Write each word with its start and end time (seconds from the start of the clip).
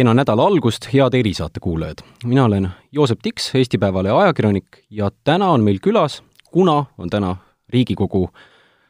kena 0.00 0.14
nädala 0.16 0.46
algust, 0.48 0.86
head 0.94 1.14
erisaate 1.18 1.60
kuulajad! 1.60 2.00
mina 2.24 2.44
olen 2.44 2.68
Joosep 2.92 3.18
Tiks, 3.22 3.50
Eesti 3.54 3.78
Päevalehe 3.78 4.14
ajakirjanik 4.14 4.78
ja 4.90 5.10
täna 5.24 5.50
on 5.52 5.60
meil 5.60 5.76
külas, 5.84 6.22
kuna 6.50 6.86
on 6.98 7.10
täna 7.12 7.34
Riigikogu 7.68 8.30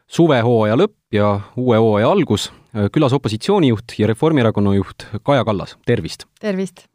suvehooaja 0.07 0.77
lõpp 0.79 1.11
ja 1.11 1.33
uue 1.59 1.77
hooaja 1.77 2.11
algus, 2.11 2.47
külas 2.95 3.13
opositsioonijuht 3.13 3.97
ja 3.99 4.07
Reformierakonna 4.07 4.75
juht 4.77 5.09
Kaja 5.23 5.43
Kallas, 5.43 5.75
tervist! 5.85 6.23
tervist! 6.39 6.85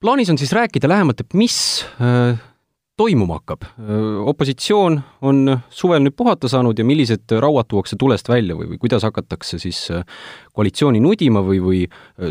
plaanis 0.00 0.30
on 0.30 0.38
siis 0.38 0.52
rääkida 0.52 0.88
lähemalt, 0.88 1.24
et 1.24 1.34
mis 1.34 1.86
äh, 1.96 2.36
toimuma 2.96 3.38
hakkab. 3.40 3.64
opositsioon 4.24 5.00
on 5.28 5.58
suvel 5.70 6.00
nüüd 6.04 6.16
puhata 6.16 6.48
saanud 6.48 6.78
ja 6.78 6.84
millised 6.84 7.34
rauad 7.42 7.68
tuuakse 7.68 7.96
tulest 8.00 8.28
välja 8.28 8.56
või, 8.56 8.70
või 8.72 8.80
kuidas 8.80 9.04
hakatakse 9.04 9.60
siis 9.60 9.82
koalitsiooni 10.56 11.00
nudima 11.04 11.42
või, 11.44 11.60
või 11.60 11.82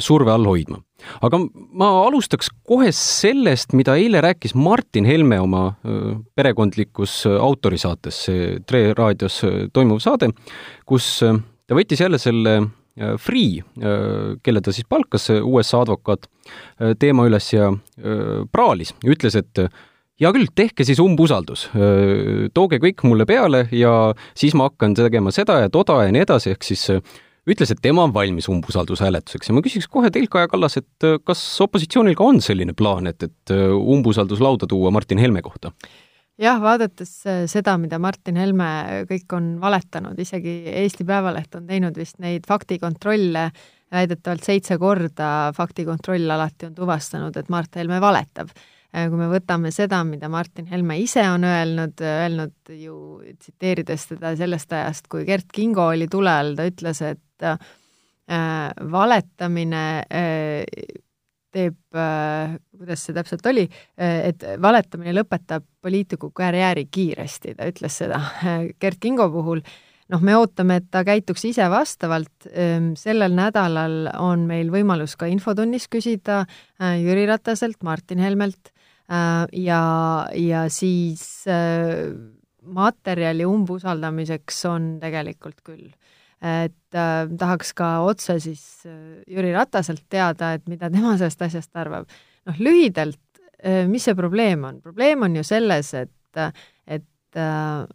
surve 0.01 0.33
all 0.33 0.49
hoidma. 0.49 0.81
aga 1.21 1.39
ma 1.71 1.89
alustaks 2.07 2.49
kohe 2.63 2.89
sellest, 2.91 3.73
mida 3.77 3.95
eile 3.95 4.21
rääkis 4.25 4.55
Martin 4.55 5.05
Helme 5.05 5.39
oma 5.39 5.65
perekondlikus 6.35 7.23
autorisaates, 7.39 8.23
see 8.25 8.59
Tre 8.65 8.93
raadios 8.97 9.41
toimuv 9.73 10.01
saade, 10.01 10.31
kus 10.85 11.19
ta 11.21 11.77
võttis 11.77 12.01
jälle 12.01 12.17
selle 12.17 12.61
Free, 13.19 13.59
kelle 14.41 14.61
ta 14.63 14.71
siis 14.71 14.85
palkas, 14.87 15.27
USA 15.43 15.81
advokaat, 15.83 16.29
teema 16.97 17.25
üles 17.27 17.49
ja 17.51 17.67
praalis, 18.55 18.93
ütles, 19.03 19.35
et 19.35 19.67
hea 20.21 20.31
küll, 20.35 20.49
tehke 20.55 20.85
siis 20.87 21.01
umbusaldus, 21.03 21.67
tooge 22.55 22.79
kõik 22.83 23.03
mulle 23.07 23.27
peale 23.27 23.65
ja 23.75 24.13
siis 24.37 24.55
ma 24.55 24.69
hakkan 24.69 24.95
tegema 24.97 25.33
seda 25.35 25.59
ja 25.65 25.71
toda 25.73 26.01
ja 26.05 26.13
nii 26.15 26.23
edasi, 26.23 26.53
ehk 26.55 26.63
siis 26.67 26.87
ütles, 27.45 27.71
et 27.71 27.81
tema 27.83 28.05
on 28.07 28.13
valmis 28.15 28.47
umbusaldushääletuseks. 28.49 29.51
Ja 29.51 29.57
ma 29.57 29.61
küsiks 29.65 29.89
kohe 29.91 30.09
teilt, 30.13 30.31
Kaja 30.33 30.49
Kallas, 30.49 30.79
et 30.79 31.07
kas 31.27 31.43
opositsioonil 31.61 32.17
ka 32.17 32.25
on 32.25 32.41
selline 32.41 32.73
plaan, 32.77 33.11
et, 33.11 33.21
et 33.27 33.53
umbusaldus 33.75 34.41
lauda 34.41 34.69
tuua 34.71 34.93
Martin 34.95 35.21
Helme 35.21 35.45
kohta? 35.45 35.73
jah, 36.41 36.57
vaadates 36.59 37.11
seda, 37.47 37.77
mida 37.79 37.95
Martin 38.01 38.35
Helme 38.39 38.67
kõik 39.07 39.35
on 39.37 39.53
valetanud, 39.61 40.19
isegi 40.19 40.63
Eesti 40.83 41.05
Päevaleht 41.07 41.55
on 41.55 41.67
teinud 41.67 41.95
vist 41.95 42.19
neid 42.23 42.47
faktikontrolle, 42.47 43.49
väidetavalt 43.95 44.43
seitse 44.43 44.75
korda 44.81 45.29
faktikontroll 45.55 46.31
alati 46.35 46.67
on 46.67 46.75
tuvastanud, 46.75 47.37
et 47.39 47.51
Mart 47.53 47.79
Helme 47.79 48.01
valetab. 48.03 48.51
Äh, 48.51 48.74
kui 48.95 49.19
me 49.19 49.27
võtame 49.27 49.71
seda, 49.75 49.99
mida 50.07 50.29
Martin 50.31 50.69
Helme 50.71 50.97
ise 51.03 51.23
on 51.27 51.43
öelnud, 51.47 51.99
öelnud 51.99 52.75
ju 52.79 52.97
tsiteerides 53.35 54.09
teda 54.13 54.35
sellest 54.39 54.75
ajast, 54.75 55.09
kui 55.11 55.25
Gert 55.27 55.49
Kingo 55.53 55.89
oli 55.91 56.07
tule 56.11 56.31
all, 56.31 56.53
ta 56.55 56.67
ütles, 56.69 57.01
et 57.03 57.47
äh, 57.47 57.57
valetamine 58.91 59.85
äh, 60.07 60.93
teeb 61.55 61.97
äh,, 61.99 62.55
kuidas 62.75 63.03
see 63.07 63.15
täpselt 63.15 63.47
oli 63.51 63.65
äh,, 63.67 64.29
et 64.31 64.45
valetamine 64.63 65.15
lõpetab 65.17 65.65
poliitiku 65.83 66.31
karjääri 66.35 66.87
kiiresti, 66.87 67.57
ta 67.57 67.67
ütles 67.71 67.99
seda. 68.03 68.21
Gert 68.81 69.01
Kingo 69.03 69.27
puhul 69.33 69.59
noh, 70.13 70.21
me 70.23 70.37
ootame, 70.39 70.79
et 70.79 70.87
ta 70.93 71.03
käituks 71.07 71.43
ise 71.51 71.67
vastavalt, 71.73 72.47
ähm, 72.53 72.93
sellel 72.99 73.35
nädalal 73.35 74.05
on 74.21 74.47
meil 74.47 74.71
võimalus 74.71 75.17
ka 75.19 75.27
infotunnis 75.27 75.89
küsida 75.91 76.45
äh, 76.45 76.95
Jüri 77.03 77.27
Rataselt, 77.27 77.81
Martin 77.83 78.23
Helmelt 78.23 78.71
Äh, 78.71 78.74
ja, 79.07 79.81
ja 80.33 80.63
siis 80.73 81.45
äh, 81.47 82.09
materjali 82.65 83.45
umbusaldamiseks 83.45 84.63
on 84.69 84.95
tegelikult 85.01 85.61
küll. 85.65 85.89
et 86.45 86.97
äh, 86.97 87.25
tahaks 87.39 87.71
ka 87.73 87.89
otse 88.05 88.35
siis 88.43 88.63
äh, 88.85 89.23
Jüri 89.31 89.53
Rataselt 89.55 90.03
teada, 90.09 90.53
et 90.53 90.65
mida 90.69 90.89
tema 90.91 91.15
sellest 91.17 91.41
asjast 91.41 91.75
arvab. 91.79 92.09
noh, 92.45 92.57
lühidalt 92.59 93.21
äh,, 93.63 93.85
mis 93.89 94.03
see 94.05 94.15
probleem 94.15 94.65
on? 94.67 94.81
probleem 94.81 95.23
on 95.25 95.35
ju 95.35 95.43
selles, 95.47 95.93
et, 95.93 96.41
et 96.85 97.39
äh, 97.39 97.85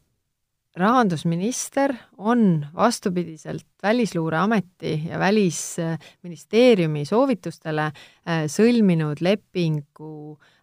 rahandusminister 0.80 1.94
on 2.18 2.64
vastupidiselt 2.74 3.66
Välisluureameti 3.82 4.94
ja 5.10 5.18
Välisministeeriumi 5.18 7.04
soovitustele 7.04 7.90
äh, 7.90 8.46
sõlminud 8.48 9.20
lepingu 9.20 10.14
äh, 10.32 10.38
Äh, 10.40 10.59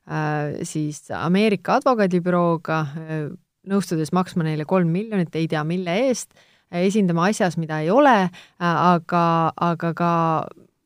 siis 0.63 1.11
Ameerika 1.11 1.77
advokaadibürooga, 1.81 2.79
äh, 2.79 3.25
nõustudes 3.67 4.13
maksma 4.15 4.45
neile 4.47 4.65
kolm 4.65 4.91
miljonit, 4.93 5.33
ei 5.35 5.49
tea 5.51 5.63
mille 5.67 5.97
eest, 6.07 6.31
äh, 6.71 6.85
esindama 6.87 7.27
asjas, 7.31 7.57
mida 7.59 7.81
ei 7.83 7.91
ole, 7.91 8.29
aga, 8.59 9.25
aga 9.71 9.93
ka 9.97 10.11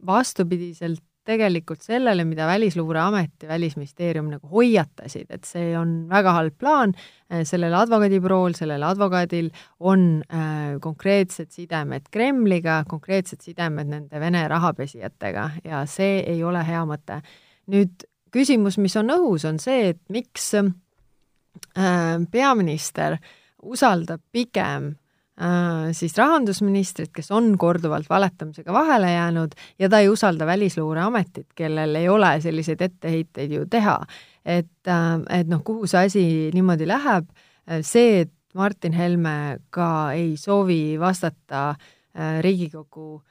vastupidiselt 0.05 1.03
tegelikult 1.27 1.83
sellele, 1.85 2.25
mida 2.25 2.47
Välisluureamet 2.49 3.43
ja 3.43 3.49
Välisministeerium 3.51 4.31
nagu 4.31 4.47
hoiatasid, 4.49 5.27
et 5.29 5.45
see 5.45 5.75
on 5.77 6.07
väga 6.09 6.33
halb 6.33 6.55
plaan, 6.59 6.95
sellel 7.47 7.75
advokaadibürool, 7.77 8.55
sellel 8.57 8.83
advokaadil 8.83 9.51
on 9.79 10.23
äh, 10.33 10.79
konkreetsed 10.81 11.51
sidemed 11.53 12.09
Kremliga, 12.11 12.81
konkreetsed 12.89 13.45
sidemed 13.45 13.91
nende 13.93 14.19
Vene 14.19 14.47
rahapesijatega 14.49 15.49
ja 15.67 15.85
see 15.85 16.23
ei 16.25 16.41
ole 16.43 16.65
hea 16.67 16.81
mõte. 16.89 17.21
nüüd 17.71 18.03
küsimus, 18.31 18.79
mis 18.81 18.95
on 18.99 19.11
õhus, 19.13 19.45
on 19.47 19.59
see, 19.61 19.91
et 19.93 20.01
miks 20.13 20.53
äh, 20.57 20.71
peaminister 22.31 23.17
usaldab 23.61 24.23
pigem 24.31 24.91
äh, 25.41 25.91
siis 25.97 26.15
rahandusministrit, 26.17 27.11
kes 27.15 27.31
on 27.35 27.53
korduvalt 27.61 28.09
valetamisega 28.09 28.73
vahele 28.73 29.13
jäänud 29.13 29.55
ja 29.79 29.89
ta 29.89 30.01
ei 30.01 30.09
usalda 30.09 30.47
Välisluureametit, 30.49 31.51
kellel 31.55 31.95
ei 31.99 32.09
ole 32.09 32.33
selliseid 32.41 32.81
etteheiteid 32.81 33.57
ju 33.57 33.65
teha. 33.69 33.99
et, 34.45 34.87
äh, 34.87 35.39
et 35.39 35.47
noh, 35.47 35.63
kuhu 35.63 35.87
see 35.87 36.05
asi 36.05 36.27
niimoodi 36.53 36.87
läheb, 36.87 37.27
see, 37.85 38.21
et 38.21 38.31
Martin 38.57 38.93
Helme 38.93 39.59
ka 39.69 40.11
ei 40.11 40.33
soovi 40.37 40.99
vastata 40.99 41.75
Riigikogu 42.41 43.21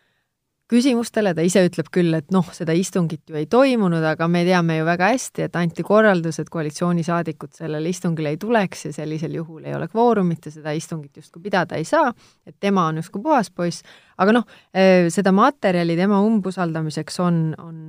küsimustele, 0.71 1.33
ta 1.35 1.45
ise 1.45 1.63
ütleb 1.67 1.89
küll, 1.93 2.15
et 2.17 2.29
noh, 2.35 2.47
seda 2.55 2.75
istungit 2.77 3.31
ju 3.31 3.39
ei 3.39 3.47
toimunud, 3.51 4.05
aga 4.13 4.29
me 4.31 4.43
teame 4.47 4.79
ju 4.79 4.87
väga 4.87 5.11
hästi, 5.13 5.47
et 5.49 5.59
anti 5.59 5.85
korraldus, 5.87 6.39
et 6.43 6.51
koalitsioonisaadikud 6.53 7.57
sellele 7.59 7.91
istungile 7.91 8.35
ei 8.35 8.39
tuleks 8.41 8.87
ja 8.89 8.93
sellisel 9.01 9.35
juhul 9.41 9.67
ei 9.67 9.75
ole 9.77 9.89
kvoorumit 9.91 10.47
ja 10.47 10.55
seda 10.55 10.75
istungit 10.77 11.23
justkui 11.23 11.43
pidada 11.49 11.79
ei 11.81 11.87
saa, 11.89 12.13
et 12.47 12.57
tema 12.61 12.87
on 12.91 13.01
justkui 13.03 13.23
puhas 13.25 13.51
poiss, 13.51 13.83
aga 14.21 14.37
noh, 14.39 14.47
eh, 14.75 15.09
seda 15.13 15.35
materjali 15.35 15.99
tema 15.99 16.21
umbusaldamiseks 16.27 17.21
on, 17.25 17.43
on, 17.59 17.83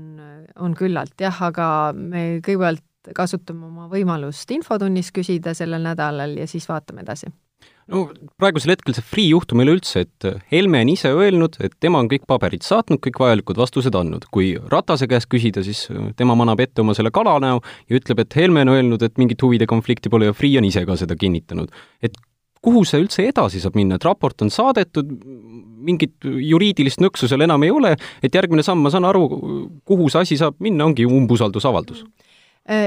on 0.59 0.78
küllalt 0.78 1.22
jah, 1.22 1.44
aga 1.52 1.68
me 1.94 2.41
kõigepealt 2.41 3.14
kasutame 3.18 3.66
oma 3.66 3.88
võimalust 3.90 4.50
infotunnis 4.53 5.09
küsida 5.14 5.56
sellel 5.58 5.81
nädalal 5.86 6.38
ja 6.38 6.50
siis 6.50 6.68
vaatame 6.70 7.06
edasi 7.06 7.31
no 7.92 8.03
praegusel 8.40 8.74
hetkel 8.75 8.96
see 8.96 9.06
Freeh 9.06 9.31
juhtum 9.31 9.64
üleüldse, 9.64 10.06
et 10.06 10.28
Helme 10.52 10.81
on 10.86 10.92
ise 10.94 11.12
öelnud, 11.12 11.58
et 11.64 11.75
tema 11.84 12.02
on 12.02 12.09
kõik 12.12 12.28
paberid 12.30 12.66
saatnud, 12.66 13.02
kõik 13.03 13.19
vajalikud 13.24 13.59
vastused 13.62 13.96
andnud. 13.97 14.28
kui 14.31 14.53
Ratase 14.72 15.08
käest 15.12 15.30
küsida, 15.31 15.64
siis 15.66 15.88
tema 16.18 16.36
manab 16.40 16.59
ette 16.64 16.81
oma 16.81 16.96
selle 16.97 17.12
kalanäo 17.12 17.62
ja 17.62 18.00
ütleb, 18.00 18.24
et 18.24 18.36
Helme 18.36 18.66
on 18.66 18.75
öelnud, 18.75 19.02
et 19.02 19.18
mingit 19.18 19.41
huvide 19.41 19.68
konflikti 19.68 20.09
pole 20.09 20.30
ja 20.30 20.34
Freeh 20.38 20.59
on 20.62 20.68
ise 20.68 20.86
ka 20.86 20.97
seda 21.00 21.16
kinnitanud. 21.16 21.72
et 22.02 22.18
kuhu 22.62 22.84
see 22.86 23.02
üldse 23.02 23.25
edasi 23.25 23.59
saab 23.62 23.75
minna, 23.75 23.97
et 23.97 24.06
raport 24.06 24.41
on 24.46 24.52
saadetud, 24.53 25.09
mingit 25.81 26.14
juriidilist 26.22 27.02
nõksu 27.02 27.28
seal 27.28 27.41
enam 27.41 27.64
ei 27.66 27.72
ole, 27.74 27.96
et 28.22 28.36
järgmine 28.36 28.62
samm, 28.62 28.84
ma 28.86 28.91
saan 28.94 29.08
aru, 29.09 29.25
kuhu 29.86 30.09
see 30.14 30.22
asi 30.22 30.38
saab 30.38 30.59
minna, 30.62 30.86
ongi 30.86 31.08
umbusaldusavaldus 31.09 32.03
mm 32.06 32.22
Äh, 32.22 32.31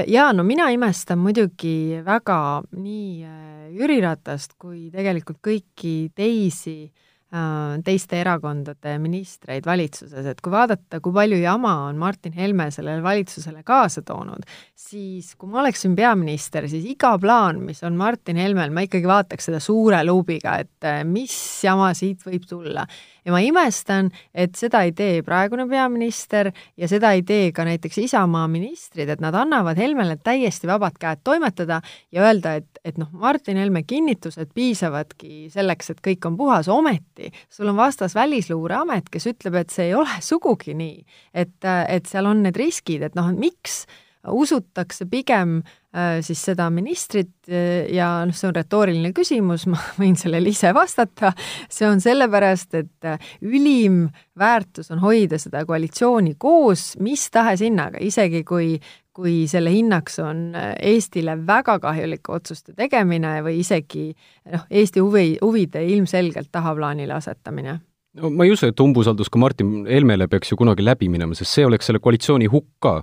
jaa, 0.07 0.33
no 0.33 0.43
mina 0.47 0.69
imestan 0.73 1.19
muidugi 1.19 2.01
väga 2.05 2.37
nii 2.77 3.09
äh, 3.27 3.65
Jüri 3.75 3.99
Ratast 4.03 4.55
kui 4.61 4.87
tegelikult 4.93 5.41
kõiki 5.43 5.95
teisi 6.15 6.85
äh, 6.85 7.75
teiste 7.83 8.21
erakondade 8.21 8.95
ministreid 9.03 9.67
valitsuses, 9.67 10.29
et 10.31 10.39
kui 10.39 10.53
vaadata, 10.53 11.01
kui 11.03 11.15
palju 11.15 11.41
jama 11.41 11.73
on 11.89 11.99
Martin 11.99 12.37
Helme 12.37 12.69
sellele 12.71 13.03
valitsusele 13.03 13.65
kaasa 13.67 14.05
toonud, 14.07 14.47
siis 14.79 15.33
kui 15.35 15.51
ma 15.51 15.59
oleksin 15.65 15.97
peaminister, 15.97 16.69
siis 16.71 16.87
iga 16.95 17.11
plaan, 17.19 17.59
mis 17.67 17.83
on 17.83 17.99
Martin 17.99 18.39
Helmel, 18.39 18.71
ma 18.71 18.85
ikkagi 18.87 19.11
vaataks 19.11 19.51
seda 19.51 19.59
suure 19.59 19.99
luubiga, 20.07 20.55
et 20.63 20.91
mis 21.09 21.35
jama 21.67 21.91
siit 21.97 22.23
võib 22.23 22.47
tulla 22.47 22.87
ja 23.25 23.33
ma 23.33 23.41
imestan, 23.43 24.11
et 24.33 24.55
seda 24.59 24.83
ei 24.85 24.93
tee 24.95 25.21
praegune 25.25 25.65
peaminister 25.69 26.51
ja 26.77 26.89
seda 26.89 27.11
ei 27.15 27.23
tee 27.27 27.49
ka 27.55 27.65
näiteks 27.67 27.97
Isamaa 28.05 28.45
ministrid, 28.51 29.09
et 29.09 29.23
nad 29.23 29.35
annavad 29.37 29.79
Helmele 29.81 30.17
täiesti 30.23 30.69
vabad 30.69 30.99
käed 31.01 31.23
toimetada 31.25 31.81
ja 32.13 32.27
öelda, 32.27 32.55
et, 32.61 32.79
et 32.85 32.99
noh, 33.01 33.09
Martin 33.11 33.57
Helme 33.61 33.83
kinnitused 33.87 34.53
piisavadki 34.55 35.49
selleks, 35.53 35.91
et 35.91 36.01
kõik 36.05 36.29
on 36.29 36.37
puhas, 36.37 36.69
ometi 36.71 37.31
sul 37.49 37.71
on 37.71 37.79
vastas 37.79 38.15
Välisluureamet, 38.15 39.09
kes 39.11 39.29
ütleb, 39.33 39.59
et 39.61 39.73
see 39.73 39.89
ei 39.89 39.97
ole 39.97 40.21
sugugi 40.21 40.77
nii. 40.77 41.05
et, 41.33 41.57
et 41.65 42.05
seal 42.09 42.29
on 42.29 42.43
need 42.45 42.57
riskid, 42.59 43.03
et 43.05 43.17
noh, 43.17 43.31
miks 43.35 43.85
usutakse 44.31 45.05
pigem 45.09 45.57
äh, 45.59 46.19
siis 46.25 46.41
seda 46.49 46.69
ministrit 46.73 47.49
äh, 47.49 47.85
ja 47.93 48.09
noh, 48.27 48.35
see 48.35 48.49
on 48.49 48.57
retooriline 48.57 49.13
küsimus, 49.15 49.67
ma 49.71 49.79
võin 49.99 50.17
sellele 50.19 50.51
ise 50.51 50.73
vastata, 50.75 51.33
see 51.69 51.87
on 51.89 52.03
sellepärast, 52.03 52.77
et 52.81 53.09
äh, 53.09 53.31
ülim 53.45 54.05
väärtus 54.39 54.91
on 54.95 55.01
hoida 55.03 55.39
seda 55.41 55.65
koalitsiooni 55.67 56.35
koos 56.39 56.93
mis 57.03 57.29
tahes 57.31 57.65
hinnaga, 57.65 58.01
isegi 58.03 58.45
kui 58.47 58.77
kui 59.15 59.45
selle 59.47 59.71
hinnaks 59.71 60.17
on 60.19 60.39
Eestile 60.83 61.37
väga 61.47 61.77
kahjulike 61.79 62.33
otsuste 62.35 62.73
tegemine 62.75 63.37
või 63.45 63.61
isegi 63.61 64.09
noh, 64.51 64.65
Eesti 64.67 64.99
huvi, 64.99 65.37
huvide 65.39 65.85
ilmselgelt 65.87 66.51
tahaplaanile 66.51 67.15
asetamine. 67.15 67.77
No 68.19 68.31
ma 68.31 68.43
ei 68.43 68.51
usu, 68.51 68.67
et 68.67 68.79
umbusaldus 68.83 69.31
ka 69.31 69.39
Martin 69.39 69.85
Helmele 69.87 70.27
peaks 70.31 70.51
ju 70.51 70.59
kunagi 70.59 70.83
läbi 70.83 71.07
minema, 71.11 71.35
sest 71.35 71.55
see 71.55 71.63
oleks 71.67 71.87
selle 71.87 72.03
koalitsiooni 72.03 72.51
hukk 72.51 72.67
ka 72.83 72.97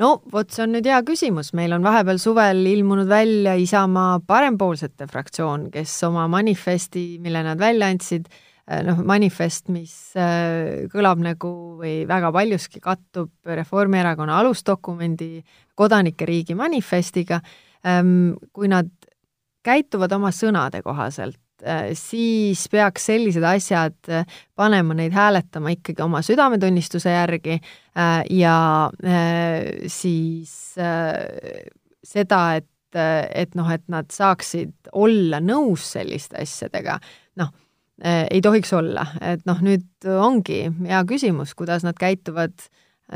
no 0.00 0.10
vot, 0.32 0.50
see 0.52 0.64
on 0.64 0.74
nüüd 0.74 0.86
hea 0.88 1.00
küsimus, 1.06 1.52
meil 1.56 1.74
on 1.76 1.84
vahepeal 1.84 2.20
suvel 2.22 2.62
ilmunud 2.70 3.08
välja 3.10 3.56
Isamaa 3.60 4.20
parempoolsete 4.26 5.08
fraktsioon, 5.10 5.68
kes 5.74 5.92
oma 6.08 6.26
manifesti, 6.32 7.04
mille 7.22 7.42
nad 7.44 7.60
välja 7.60 7.90
andsid, 7.92 8.30
eh, 8.66 8.80
noh, 8.86 9.02
manifest, 9.06 9.68
mis 9.72 9.94
eh, 10.16 10.86
kõlab 10.92 11.20
nagu 11.24 11.52
või 11.80 12.00
väga 12.08 12.32
paljuski 12.32 12.80
kattub 12.84 13.52
Reformierakonna 13.60 14.40
alusdokumendi 14.40 15.44
kodanike 15.76 16.28
riigi 16.28 16.56
manifestiga, 16.56 17.40
ehm, 17.84 18.32
kui 18.52 18.72
nad 18.72 18.88
käituvad 19.64 20.12
oma 20.16 20.32
sõnade 20.32 20.80
kohaselt, 20.82 21.38
siis 21.98 22.64
peaks 22.72 23.06
sellised 23.10 23.44
asjad 23.46 24.10
äh, 24.10 24.26
panema 24.56 24.96
neid 24.96 25.14
hääletama 25.14 25.74
ikkagi 25.76 26.02
oma 26.04 26.22
südametunnistuse 26.24 27.12
järgi 27.12 27.56
äh, 27.58 28.20
ja 28.30 28.56
siis 29.90 30.52
seda, 32.10 32.42
et, 32.56 32.96
et 32.96 33.56
noh, 33.58 33.70
et 33.70 33.84
nad 33.92 34.08
saaksid 34.12 34.92
olla 34.92 35.40
nõus 35.44 35.90
selliste 35.96 36.40
asjadega, 36.42 36.98
noh, 37.40 37.50
ei 38.00 38.40
tohiks 38.40 38.72
olla, 38.72 39.04
et 39.20 39.42
noh, 39.44 39.58
nüüd 39.60 40.08
ongi 40.08 40.62
hea 40.86 41.02
küsimus, 41.04 41.52
kuidas 41.58 41.84
nad 41.84 41.98
käituvad 42.00 42.56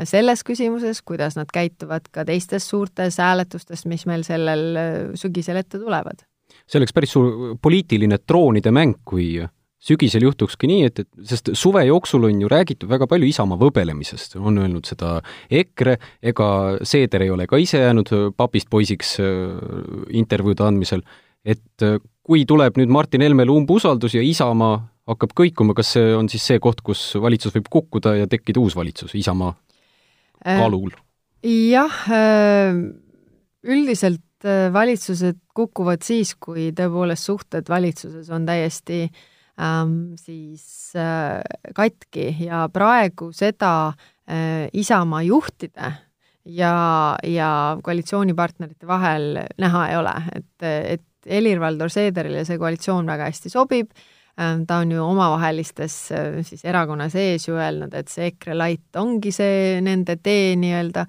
selles 0.05 0.43
küsimuses, 0.45 1.01
kuidas 1.01 1.39
nad 1.39 1.49
käituvad 1.49 2.11
ka 2.13 2.27
teistes 2.27 2.69
suurtes 2.69 3.17
hääletustes, 3.17 3.87
mis 3.89 4.05
meil 4.05 4.23
sellel 4.27 5.15
sügisel 5.17 5.57
ette 5.63 5.81
tulevad 5.81 6.21
see 6.65 6.79
oleks 6.81 6.95
päris 6.95 7.13
suur 7.13 7.57
poliitiline 7.61 8.17
troonide 8.25 8.73
mäng, 8.73 8.97
kui 9.05 9.37
sügisel 9.85 10.25
juhtukski 10.25 10.69
nii, 10.69 10.87
et, 10.89 11.03
et 11.03 11.27
sest 11.29 11.51
suve 11.57 11.83
jooksul 11.85 12.25
on 12.27 12.41
ju 12.41 12.49
räägitud 12.49 12.89
väga 12.89 13.07
palju 13.09 13.27
Isamaa 13.29 13.59
võbelemisest, 13.61 14.37
on 14.41 14.57
öelnud 14.61 14.87
seda 14.89 15.19
EKRE, 15.53 15.97
ega 16.31 16.47
Seeder 16.85 17.25
ei 17.25 17.33
ole 17.33 17.45
ka 17.49 17.59
ise 17.61 17.83
jäänud 17.83 18.11
papist 18.37 18.69
poisiks 18.71 19.15
äh, 19.21 19.29
intervjuude 20.17 20.65
andmisel, 20.65 21.05
et 21.45 21.85
äh, 21.85 21.99
kui 22.25 22.47
tuleb 22.49 22.79
nüüd 22.81 22.93
Martin 22.93 23.25
Helmele 23.25 23.53
umbusaldus 23.53 24.17
ja 24.17 24.25
Isamaa 24.25 24.79
hakkab 25.11 25.35
kõikuma, 25.37 25.75
kas 25.77 25.93
see 25.93 26.13
on 26.17 26.31
siis 26.33 26.47
see 26.49 26.61
koht, 26.61 26.81
kus 26.85 27.11
valitsus 27.21 27.53
võib 27.53 27.69
kukkuda 27.69 28.15
ja 28.23 28.29
tekkida 28.29 28.63
uus 28.63 28.77
valitsus 28.77 29.13
Isamaa 29.13 29.53
äh, 29.53 30.57
kaalul? 30.57 30.95
jah, 31.45 31.93
üldiselt 33.61 34.24
Äh, 34.43 34.67
valitsused 34.73 35.37
kukuvad 35.55 36.03
siis, 36.03 36.35
kui 36.35 36.67
tõepoolest 36.75 37.29
suhted 37.29 37.69
valitsuses 37.71 38.27
on 38.35 38.43
täiesti 38.45 39.05
ähm, 39.61 40.15
siis 40.19 40.91
äh, 40.99 41.39
katki. 41.75 42.33
Ja 42.43 42.65
praegu 42.73 43.31
seda 43.33 43.71
äh, 43.87 44.67
Isamaa 44.73 45.23
juhtide 45.25 45.93
ja, 46.45 46.75
ja 47.23 47.49
koalitsioonipartnerite 47.83 48.87
vahel 48.87 49.39
näha 49.57 49.85
ei 49.89 49.97
ole, 50.01 50.15
et, 50.35 50.67
et 50.67 51.05
Helir-Valdor 51.25 51.89
Seederile 51.89 52.43
see 52.45 52.59
koalitsioon 52.61 53.07
väga 53.07 53.31
hästi 53.31 53.53
sobib. 53.53 53.95
Ähm,, 54.35 54.65
ta 54.67 54.81
on 54.83 54.91
ju 54.91 54.99
omavahelistes 54.99 55.95
äh, 56.11 56.41
siis 56.43 56.65
erakonna 56.67 57.07
sees 57.09 57.47
ju 57.47 57.55
öelnud, 57.55 57.95
et 57.95 58.11
see 58.11 58.33
EKRE 58.33 58.59
Light 58.59 58.99
ongi 58.99 59.31
see 59.31 59.79
nende 59.81 60.19
tee 60.19 60.57
nii-öelda, 60.59 61.05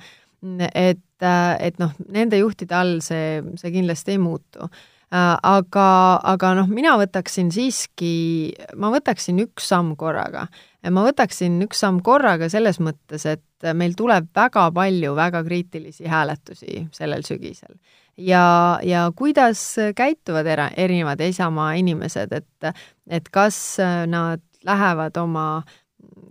et 0.75 1.01
et, 1.25 1.79
noh, 1.81 1.95
nende 2.13 2.41
juhtide 2.41 2.77
all 2.77 3.01
see, 3.05 3.41
see 3.61 3.73
kindlasti 3.75 4.17
ei 4.17 4.21
muutu. 4.21 4.69
aga, 5.17 5.89
aga 6.27 6.49
noh, 6.59 6.67
mina 6.69 6.97
võtaksin 6.99 7.53
siiski, 7.55 8.53
ma 8.77 8.91
võtaksin 8.91 9.39
üks 9.45 9.69
samm 9.71 9.95
korraga. 9.97 10.47
ma 10.91 11.05
võtaksin 11.07 11.61
üks 11.65 11.81
samm 11.81 12.03
korraga 12.03 12.49
selles 12.51 12.81
mõttes, 12.81 13.27
et 13.27 13.71
meil 13.75 13.95
tuleb 13.97 14.29
väga 14.35 14.71
palju 14.75 15.15
väga 15.15 15.45
kriitilisi 15.45 16.07
hääletusi 16.07 16.89
sellel 16.93 17.23
sügisel. 17.25 17.79
ja, 18.17 18.79
ja 18.83 19.11
kuidas 19.17 19.63
käituvad 19.97 20.47
era-, 20.47 20.73
erinevad 20.77 21.21
Isamaa 21.21 21.75
inimesed, 21.81 22.33
et, 22.33 22.77
et 23.09 23.29
kas 23.31 23.79
nad 24.07 24.43
lähevad 24.67 25.17
oma 25.17 25.63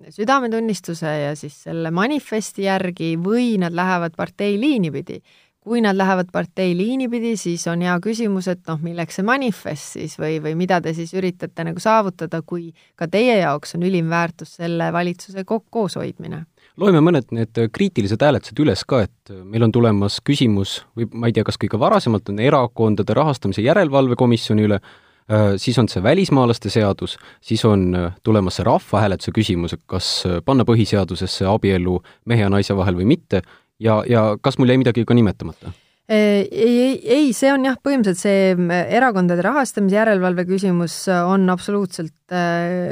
südametunnistuse 0.09 1.07
ja 1.19 1.33
siis 1.35 1.57
selle 1.65 1.91
manifesti 1.91 2.67
järgi 2.67 3.15
või 3.21 3.55
nad 3.61 3.73
lähevad 3.75 4.15
partei 4.17 4.59
liini 4.59 4.91
pidi. 4.91 5.21
kui 5.65 5.81
nad 5.81 5.97
lähevad 5.97 6.27
partei 6.31 6.75
liini 6.77 7.07
pidi, 7.09 7.31
siis 7.41 7.63
on 7.67 7.81
hea 7.81 7.95
küsimus, 7.97 8.45
et 8.51 8.59
noh, 8.69 8.77
milleks 8.85 9.15
see 9.17 9.25
manifest 9.25 9.95
siis 9.95 10.13
või, 10.19 10.35
või 10.37 10.53
mida 10.55 10.77
te 10.77 10.93
siis 10.93 11.09
üritate 11.17 11.63
nagu 11.65 11.81
saavutada, 11.81 12.43
kui 12.45 12.67
ka 12.95 13.07
teie 13.09 13.39
jaoks 13.39 13.73
on 13.73 13.87
ülim 13.87 14.09
väärtus 14.09 14.59
selle 14.59 14.91
valitsuse 14.93 15.41
kooshoidmine 15.45 16.43
loeme 16.77 17.01
mõned 17.01 17.31
need 17.33 17.59
kriitilised 17.73 18.21
hääletused 18.21 18.59
üles 18.61 18.83
ka, 18.85 19.05
et 19.07 19.33
meil 19.43 19.65
on 19.65 19.73
tulemas 19.73 20.19
küsimus 20.21 20.83
või 20.97 21.07
ma 21.13 21.31
ei 21.31 21.33
tea, 21.33 21.45
kas 21.47 21.57
kõige 21.57 21.79
varasemalt 21.81 22.29
on 22.29 22.43
erakondade 22.43 23.15
rahastamise 23.15 23.63
järelevalve 23.65 24.17
komisjoni 24.19 24.67
üle, 24.67 24.81
siis 25.57 25.77
on 25.81 25.89
see 25.89 26.03
välismaalaste 26.03 26.69
seadus, 26.69 27.17
siis 27.41 27.63
on 27.65 27.87
äh, 27.97 28.11
tulemas 28.23 28.59
see 28.59 28.65
rahvahääletuse 28.67 29.33
küsimus, 29.35 29.73
kas 29.89 30.09
äh, 30.27 30.41
panna 30.45 30.65
põhiseadusesse 30.67 31.47
abielu 31.49 31.97
mehe 32.29 32.45
ja 32.45 32.51
naise 32.53 32.75
vahel 32.77 32.99
või 32.99 33.07
mitte 33.15 33.41
ja, 33.81 34.03
ja 34.09 34.35
kas 34.41 34.59
mul 34.59 34.69
jäi 34.69 34.77
midagi 34.81 35.05
ka 35.05 35.17
nimetamata? 35.17 35.73
ei, 36.05 36.45
ei, 36.53 36.99
ei, 37.01 37.31
see 37.33 37.49
on 37.49 37.63
jah, 37.65 37.79
põhimõtteliselt 37.81 38.21
see 38.21 38.83
erakondade 38.93 39.41
rahastamise 39.41 39.97
järelevalve 39.97 40.45
küsimus 40.45 40.99
on 41.09 41.49
absoluutselt 41.49 42.35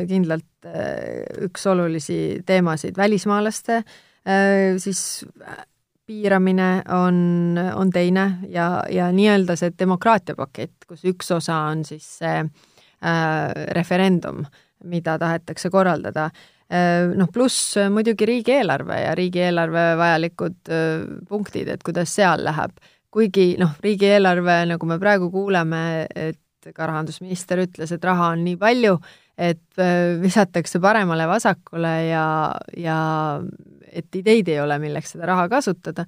kindlalt 0.09 0.65
üks 1.45 1.67
olulisi 1.69 2.17
teemasid, 2.47 2.97
välismaalaste 2.97 3.83
siis 4.81 5.03
piiramine 6.05 6.83
on, 6.91 7.59
on 7.75 7.91
teine 7.93 8.25
ja, 8.51 8.83
ja 8.91 9.09
nii-öelda 9.15 9.55
see 9.59 9.71
demokraatia 9.79 10.35
pakett, 10.35 10.83
kus 10.87 11.05
üks 11.07 11.31
osa 11.35 11.61
on 11.71 11.85
siis 11.87 12.07
see 12.19 12.41
äh, 12.41 13.53
referendum, 13.77 14.43
mida 14.89 15.17
tahetakse 15.19 15.71
korraldada 15.71 16.27
äh,. 16.27 17.13
noh, 17.15 17.31
pluss 17.33 17.77
muidugi 17.93 18.27
riigieelarve 18.27 18.99
ja 19.05 19.15
riigieelarve 19.15 19.85
vajalikud 19.99 20.59
äh, 20.71 21.07
punktid, 21.29 21.71
et 21.71 21.83
kuidas 21.83 22.15
seal 22.15 22.43
läheb. 22.43 22.75
kuigi 23.13 23.53
noh, 23.61 23.75
riigieelarve, 23.83 24.63
nagu 24.73 24.87
me 24.89 24.97
praegu 24.99 25.29
kuuleme, 25.31 26.07
et 26.15 26.73
ka 26.73 26.87
rahandusminister 26.87 27.59
ütles, 27.61 27.91
et 27.91 28.03
raha 28.03 28.31
on 28.33 28.43
nii 28.43 28.57
palju, 28.57 28.97
et 29.37 29.81
äh, 29.81 30.21
visatakse 30.21 30.79
paremale-vasakule 30.83 31.93
ja, 32.07 32.25
ja 32.77 32.97
et 33.91 34.15
ideid 34.15 34.49
ei 34.53 34.59
ole, 34.61 34.77
milleks 34.81 35.15
seda 35.15 35.29
raha 35.29 35.47
kasutada, 35.51 36.05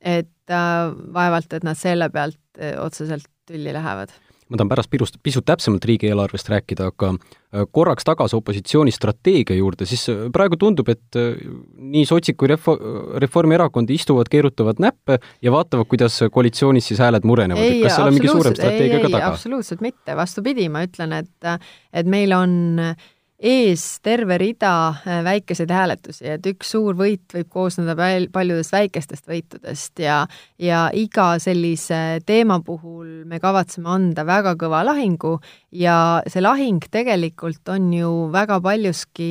et 0.00 0.54
äh, 0.54 0.90
vaevalt, 1.14 1.52
et 1.52 1.66
nad 1.66 1.78
selle 1.78 2.10
pealt 2.14 2.40
äh, 2.58 2.76
otseselt 2.82 3.28
tülli 3.50 3.74
lähevad 3.74 4.14
ma 4.50 4.58
tahan 4.58 4.70
pärast 4.72 4.90
pirust, 4.90 5.20
pisut 5.22 5.46
täpsemalt 5.48 5.84
riigieelarvest 5.86 6.50
rääkida, 6.50 6.90
aga 6.90 7.12
äh, 7.14 7.66
korraks 7.70 8.06
tagasi 8.06 8.36
opositsiooni 8.38 8.94
strateegia 8.94 9.58
juurde, 9.58 9.86
siis 9.88 10.08
äh, 10.12 10.24
praegu 10.34 10.58
tundub, 10.60 10.90
et 10.92 11.18
nii 11.18 12.02
sotsid 12.08 12.38
kui 12.40 12.50
refo-, 12.50 12.78
Reformierakond 13.22 13.90
istuvad, 13.94 14.30
keerutavad 14.32 14.82
näppe 14.82 15.20
ja 15.42 15.54
vaatavad, 15.54 15.88
kuidas 15.90 16.18
koalitsioonis 16.32 16.90
siis 16.90 17.00
hääled 17.02 17.26
murenevad, 17.28 17.64
et 17.64 17.84
kas 17.84 17.96
seal 17.98 18.10
on 18.10 18.18
mingi 18.18 18.32
suurem 18.32 18.58
strateegia 18.58 18.98
ei, 18.98 19.06
ka 19.06 19.14
taga? 19.14 19.32
absoluutselt 19.34 19.84
mitte, 19.84 20.18
vastupidi, 20.18 20.68
ma 20.72 20.84
ütlen, 20.88 21.16
et 21.22 21.50
et 21.94 22.10
meil 22.10 22.32
on 22.36 22.52
äh, 22.82 23.08
ees 23.40 23.84
terve 24.04 24.36
rida 24.40 24.72
äh, 24.88 25.20
väikeseid 25.24 25.70
hääletusi, 25.72 26.26
et 26.34 26.46
üks 26.50 26.74
suur 26.74 26.96
võit 26.98 27.32
võib 27.32 27.48
koosneda 27.52 27.96
paljudest 28.32 28.74
väikestest 28.74 29.30
võitudest 29.30 30.02
ja 30.04 30.20
ja 30.60 30.82
iga 30.92 31.32
sellise 31.40 32.20
teema 32.28 32.60
puhul 32.64 33.24
me 33.28 33.40
kavatseme 33.40 33.88
anda 33.88 34.26
väga 34.28 34.54
kõva 34.60 34.82
lahingu 34.84 35.38
ja 35.72 36.20
see 36.28 36.44
lahing 36.44 36.84
tegelikult 36.92 37.72
on 37.72 37.88
ju 37.96 38.12
väga 38.32 38.60
paljuski 38.60 39.30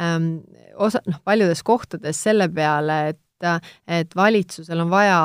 ähm, 0.00 0.40
osa, 0.80 1.04
noh, 1.06 1.20
paljudes 1.24 1.62
kohtades 1.62 2.22
selle 2.22 2.48
peale, 2.48 3.02
et 3.12 3.20
et 3.88 4.16
valitsusel 4.16 4.82
on 4.82 4.90
vaja 4.92 5.20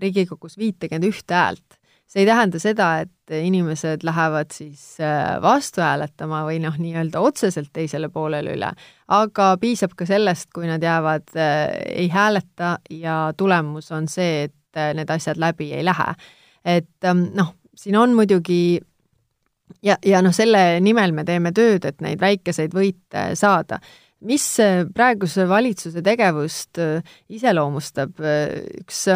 Riigikogus 0.00 0.56
viitekümmet 0.58 1.06
ühte 1.06 1.36
häält 1.36 1.79
see 2.10 2.24
ei 2.24 2.26
tähenda 2.26 2.58
seda, 2.58 2.88
et 3.04 3.34
inimesed 3.38 4.02
lähevad 4.06 4.50
siis 4.54 4.82
äh, 5.02 5.36
vastu 5.42 5.82
hääletama 5.84 6.42
või 6.48 6.58
noh, 6.62 6.74
nii-öelda 6.80 7.22
otseselt 7.22 7.70
teisele 7.72 8.10
poolele 8.10 8.56
üle, 8.56 8.72
aga 9.14 9.52
piisab 9.62 9.94
ka 9.98 10.08
sellest, 10.08 10.50
kui 10.54 10.66
nad 10.70 10.82
jäävad, 10.82 11.30
äh, 11.38 11.68
ei 12.02 12.08
hääleta 12.10 12.78
ja 12.90 13.22
tulemus 13.36 13.92
on 13.94 14.10
see, 14.10 14.48
et 14.48 14.80
need 14.94 15.10
asjad 15.10 15.38
läbi 15.38 15.72
ei 15.74 15.84
lähe. 15.86 16.14
et 16.64 17.06
ähm, 17.06 17.24
noh, 17.34 17.54
siin 17.74 17.96
on 17.96 18.14
muidugi 18.14 18.80
ja, 19.82 19.96
ja 20.06 20.22
noh, 20.22 20.34
selle 20.34 20.80
nimel 20.80 21.12
me 21.12 21.24
teeme 21.24 21.52
tööd, 21.52 21.86
et 21.86 22.00
neid 22.00 22.20
väikeseid 22.20 22.74
võite 22.74 23.30
saada 23.34 23.80
mis 24.20 24.44
praeguse 24.94 25.46
valitsuse 25.48 26.02
tegevust 26.04 26.78
iseloomustab, 27.32 28.18
üks 28.82 29.06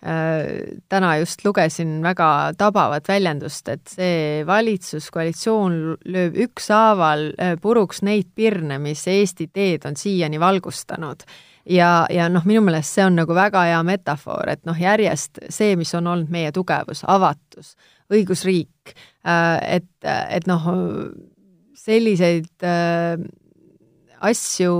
täna 0.00 1.16
just 1.20 1.44
lugesin 1.44 1.98
väga 2.02 2.54
tabavat 2.58 3.08
väljendust, 3.08 3.68
et 3.68 3.90
see 3.92 4.44
valitsuskoalitsioon 4.48 5.74
lööb 6.08 6.38
ükshaaval 6.46 7.26
puruks 7.60 8.00
neid 8.06 8.30
pirne, 8.34 8.78
mis 8.80 9.04
Eesti 9.10 9.50
teed 9.52 9.84
on 9.84 9.98
siiani 10.00 10.40
valgustanud. 10.40 11.24
Ja, 11.68 12.06
ja 12.10 12.30
noh, 12.32 12.46
minu 12.48 12.62
meelest 12.64 12.96
see 12.96 13.04
on 13.04 13.18
nagu 13.20 13.36
väga 13.36 13.66
hea 13.68 13.82
metafoor, 13.84 14.48
et 14.48 14.64
noh, 14.64 14.78
järjest 14.80 15.42
see, 15.52 15.76
mis 15.76 15.92
on 15.94 16.08
olnud 16.08 16.32
meie 16.32 16.52
tugevus, 16.56 17.04
avatus, 17.04 17.74
õigusriik, 18.10 18.94
et, 19.20 19.90
et 20.08 20.48
noh, 20.48 20.64
selliseid 21.76 22.66
asju, 24.32 24.72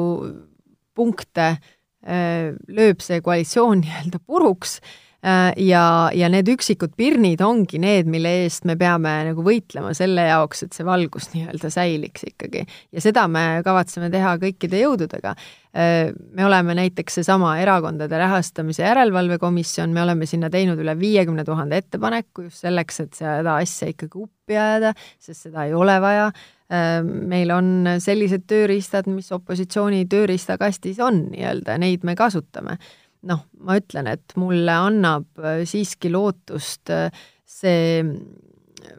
punkte 0.96 1.52
lööb 2.00 3.04
see 3.04 3.20
koalitsioon 3.20 3.80
nii-öelda 3.84 4.24
puruks 4.24 4.80
Äh, 4.80 5.09
ja, 5.20 5.84
ja 6.16 6.28
need 6.32 6.48
üksikud 6.48 6.94
pirnid 6.96 7.42
ongi 7.44 7.80
need, 7.82 8.08
mille 8.08 8.30
eest 8.44 8.64
me 8.68 8.76
peame 8.80 9.12
nagu 9.28 9.42
võitlema 9.44 9.92
selle 9.96 10.24
jaoks, 10.30 10.64
et 10.64 10.76
see 10.76 10.86
valgus 10.86 11.28
nii-öelda 11.34 11.70
säiliks 11.72 12.24
ikkagi. 12.30 12.64
ja 12.92 13.02
seda 13.04 13.26
me 13.28 13.60
kavatseme 13.66 14.10
teha 14.12 14.36
kõikide 14.40 14.80
jõududega. 14.80 15.34
Äh, 15.76 16.12
me 16.34 16.46
oleme 16.46 16.74
näiteks 16.78 17.20
seesama 17.20 17.52
Erakondade 17.60 18.18
Rahastamise 18.18 18.82
Järelevalve 18.82 19.38
Komisjon, 19.38 19.92
me 19.94 20.02
oleme 20.02 20.26
sinna 20.26 20.50
teinud 20.50 20.80
üle 20.80 20.96
viiekümne 20.98 21.44
tuhande 21.44 21.82
ettepaneku 21.84 22.48
just 22.48 22.64
selleks, 22.64 23.02
et 23.04 23.20
seda 23.20 23.58
asja 23.60 23.90
ikkagi 23.92 24.24
uppi 24.24 24.56
ajada, 24.56 24.94
sest 25.20 25.50
seda 25.50 25.68
ei 25.68 25.76
ole 25.76 25.98
vaja 26.02 26.30
äh, 26.32 26.96
meil 27.04 27.52
on 27.54 27.92
sellised 28.00 28.48
tööriistad, 28.50 29.06
mis 29.12 29.28
opositsiooni 29.36 30.06
tööriistakastis 30.10 30.98
on 31.04 31.26
nii-öelda, 31.28 31.76
neid 31.78 32.08
me 32.08 32.16
kasutame 32.18 32.80
noh, 33.28 33.44
ma 33.60 33.76
ütlen, 33.80 34.08
et 34.10 34.36
mulle 34.40 34.76
annab 34.86 35.42
äh, 35.42 35.62
siiski 35.68 36.12
lootust 36.12 36.92
äh, 36.94 37.10
see 37.48 38.00
äh, 38.04 38.96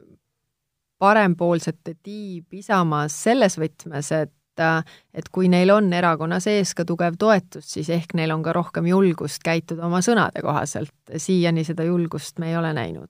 parempoolsete 1.02 1.96
tiib 2.04 2.54
Isamaas 2.62 3.18
selles 3.28 3.60
võtmes, 3.62 4.14
et 4.18 4.36
et 4.62 5.30
kui 5.34 5.48
neil 5.50 5.72
on 5.74 5.88
erakonna 5.96 6.38
sees 6.44 6.76
ka 6.78 6.84
tugev 6.86 7.16
toetus, 7.18 7.66
siis 7.72 7.88
ehk 7.90 8.12
neil 8.20 8.34
on 8.36 8.44
ka 8.46 8.52
rohkem 8.54 8.86
julgust 8.86 9.42
käituda 9.42 9.88
oma 9.88 10.04
sõnade 10.06 10.44
kohaselt. 10.44 10.94
siiani 11.18 11.64
seda 11.66 11.88
julgust 11.88 12.38
me 12.38 12.52
ei 12.52 12.58
ole 12.60 12.74
näinud 12.76 13.10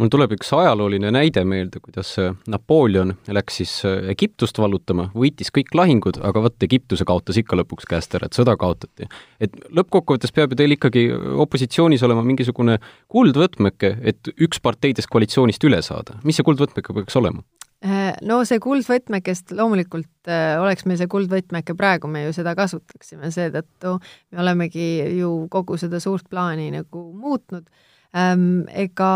mul 0.00 0.10
tuleb 0.12 0.34
üks 0.36 0.50
ajalooline 0.56 1.12
näide 1.14 1.44
meelde, 1.48 1.80
kuidas 1.82 2.12
äh, 2.20 2.34
Napoleon 2.50 3.14
läks 3.32 3.60
siis 3.60 3.74
äh, 3.88 4.10
Egiptust 4.12 4.58
vallutama, 4.58 5.08
võitis 5.14 5.52
kõik 5.54 5.72
lahingud, 5.78 6.20
aga 6.24 6.44
vot 6.46 6.66
Egiptuse 6.66 7.06
kaotas 7.08 7.38
ikka 7.40 7.58
lõpuks 7.60 7.88
käest 7.88 8.14
ära, 8.18 8.28
et 8.28 8.38
sõda 8.38 8.56
kaotati. 8.60 9.08
et 9.40 9.56
lõppkokkuvõttes 9.70 10.34
peab 10.34 10.52
ju 10.52 10.60
teil 10.62 10.76
ikkagi 10.76 11.08
opositsioonis 11.44 12.02
olema 12.06 12.24
mingisugune 12.26 12.78
kuldvõtmeke, 13.12 13.96
et 14.02 14.32
üks 14.36 14.62
parteidest 14.62 15.10
koalitsioonist 15.12 15.64
üle 15.64 15.82
saada. 15.82 16.18
mis 16.24 16.38
see 16.38 16.46
kuldvõtmeke 16.46 16.94
peaks 16.96 17.18
olema? 17.20 17.44
Äh, 17.82 18.12
no 18.22 18.44
see 18.46 18.60
kuldvõtmekest 18.62 19.56
loomulikult 19.58 20.30
oleks 20.62 20.84
meil 20.86 21.00
see 21.00 21.10
kuldvõtmeke 21.10 21.74
praegu, 21.74 22.06
me 22.06 22.28
ju 22.28 22.34
seda 22.36 22.54
kasutaksime, 22.58 23.32
seetõttu 23.34 23.96
me 24.30 24.42
olemegi 24.44 25.16
ju 25.18 25.32
kogu 25.50 25.78
seda 25.80 25.98
suurt 26.02 26.28
plaani 26.30 26.70
nagu 26.76 27.08
muutnud. 27.18 27.66
Ega 28.12 29.12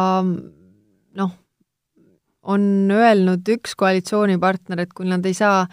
noh, 1.16 1.32
on 2.46 2.62
öelnud 2.94 3.48
üks 3.56 3.74
koalitsioonipartner, 3.78 4.84
et 4.84 4.94
kui 4.96 5.08
nad 5.10 5.24
ei 5.26 5.34
saa 5.36 5.64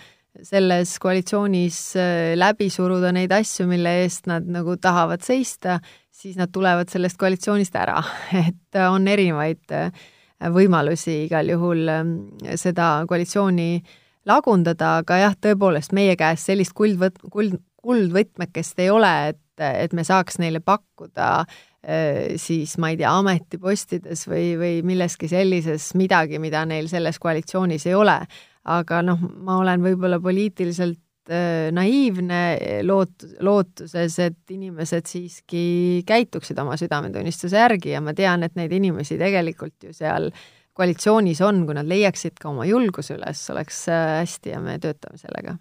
selles 0.43 0.95
koalitsioonis 0.99 1.79
äh, 2.01 2.33
läbi 2.39 2.69
suruda 2.73 3.11
neid 3.13 3.31
asju, 3.35 3.67
mille 3.69 3.99
eest 4.01 4.27
nad 4.29 4.47
nagu 4.49 4.75
tahavad 4.81 5.21
seista, 5.25 5.77
siis 6.13 6.39
nad 6.39 6.49
tulevad 6.53 6.89
sellest 6.89 7.19
koalitsioonist 7.21 7.75
ära, 7.77 8.01
et 8.47 8.79
on 8.89 9.07
erinevaid 9.07 9.75
äh, 9.77 10.07
võimalusi 10.53 11.23
igal 11.27 11.53
juhul 11.53 11.85
ähm, 11.91 12.15
seda 12.59 13.05
koalitsiooni 13.07 13.83
lagundada, 14.27 14.97
aga 15.03 15.19
jah, 15.21 15.37
tõepoolest 15.37 15.93
meie 15.95 16.17
käes 16.19 16.47
sellist 16.49 16.73
kuldvõt-, 16.75 17.21
kuld, 17.31 17.59
kuldvõtmekest 17.83 18.81
ei 18.81 18.89
ole, 18.91 19.13
et, 19.33 19.43
et 19.63 19.93
me 19.93 20.03
saaks 20.07 20.41
neile 20.41 20.63
pakkuda 20.65 21.29
äh, 21.43 21.61
Äh, 21.72 21.72
siis 22.39 22.77
ma 22.79 22.93
ei 22.93 22.97
tea, 22.99 23.11
ametipostides 23.11 24.27
või, 24.31 24.53
või 24.59 24.75
milleski 24.87 25.27
sellises 25.27 25.89
midagi, 25.99 26.39
mida 26.39 26.63
neil 26.69 26.87
selles 26.91 27.19
koalitsioonis 27.19 27.87
ei 27.89 27.95
ole. 27.97 28.19
aga 28.63 29.01
noh, 29.03 29.19
ma 29.43 29.57
olen 29.59 29.81
võib-olla 29.83 30.21
poliitiliselt 30.23 31.27
äh, 31.27 31.67
naiivne 31.75 32.39
loot-, 32.87 33.25
lootuses, 33.43 34.15
et 34.23 34.55
inimesed 34.55 35.09
siiski 35.11 35.65
käituksid 36.07 36.59
oma 36.63 36.77
südametunnistuse 36.79 37.59
järgi 37.59 37.91
ja 37.91 38.01
ma 38.01 38.13
tean, 38.15 38.47
et 38.47 38.55
neid 38.55 38.71
inimesi 38.71 39.19
tegelikult 39.19 39.89
ju 39.89 39.91
seal 39.91 40.31
koalitsioonis 40.73 41.43
on, 41.43 41.65
kui 41.67 41.75
nad 41.75 41.91
leiaksid 41.91 42.39
ka 42.39 42.53
oma 42.53 42.65
julguse 42.65 43.17
üles, 43.17 43.43
oleks 43.51 43.83
äh, 43.91 44.17
hästi 44.21 44.55
ja 44.55 44.63
me 44.63 44.79
töötame 44.79 45.19
sellega 45.19 45.57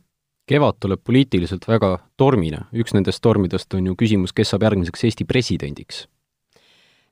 kevad 0.49 0.81
tuleb 0.83 1.03
poliitiliselt 1.05 1.69
väga 1.69 1.97
tormine, 2.17 2.67
üks 2.75 2.97
nendest 2.97 3.23
tormidest 3.23 3.75
on 3.79 3.87
ju 3.93 3.99
küsimus, 3.99 4.35
kes 4.35 4.53
saab 4.53 4.67
järgmiseks 4.69 5.05
Eesti 5.09 5.29
presidendiks 5.29 6.07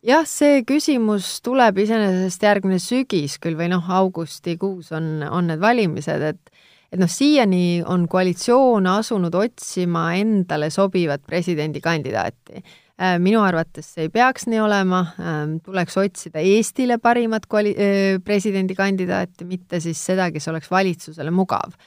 jah, 0.07 0.25
see 0.29 0.63
küsimus 0.69 1.39
tuleb 1.45 1.79
iseenesest 1.85 2.43
järgmine 2.45 2.81
sügis 2.83 3.37
küll 3.43 3.59
või 3.59 3.71
noh, 3.73 3.85
augustikuus 4.01 4.93
on, 4.97 5.21
on 5.29 5.51
need 5.53 5.63
valimised, 5.63 6.29
et 6.33 6.61
et 6.91 6.99
noh, 6.99 7.11
siiani 7.11 7.83
on 7.87 8.09
koalitsioon 8.11 8.89
asunud 8.91 9.35
otsima 9.39 10.09
endale 10.19 10.73
sobivat 10.75 11.23
presidendikandidaati. 11.23 12.65
Äh, 13.01 13.15
minu 13.23 13.45
arvates 13.47 13.93
see 13.95 14.09
ei 14.09 14.11
peaks 14.13 14.49
nii 14.51 14.59
olema, 14.61 15.05
ähm, 15.23 15.55
tuleks 15.65 15.97
otsida 16.03 16.43
Eestile 16.43 16.99
parimat 16.99 17.47
kvali-, 17.47 17.77
äh, 17.79 18.19
presidendikandidaati, 18.25 19.47
mitte 19.49 19.81
siis 19.81 20.03
seda, 20.11 20.29
kes 20.35 20.51
oleks 20.51 20.71
valitsusele 20.71 21.31
mugav. 21.31 21.79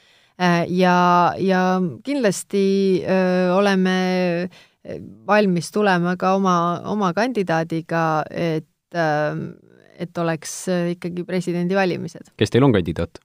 Äh, 0.41 0.63
ja, 0.73 1.33
ja 1.37 1.81
kindlasti 2.03 3.03
öö, 3.05 3.53
oleme 3.53 3.97
öö, 4.45 4.47
valmis 5.27 5.71
tulema 5.71 6.15
ka 6.19 6.35
oma, 6.37 6.55
oma 6.91 7.13
kandidaadiga, 7.15 8.23
et, 8.29 8.67
et 9.99 10.17
oleks 10.17 10.55
äh, 10.71 10.89
ikkagi 10.97 11.23
presidendivalimised. 11.27 12.33
kes 12.37 12.51
teil 12.51 12.67
on 12.67 12.75
kandidaat? 12.75 13.21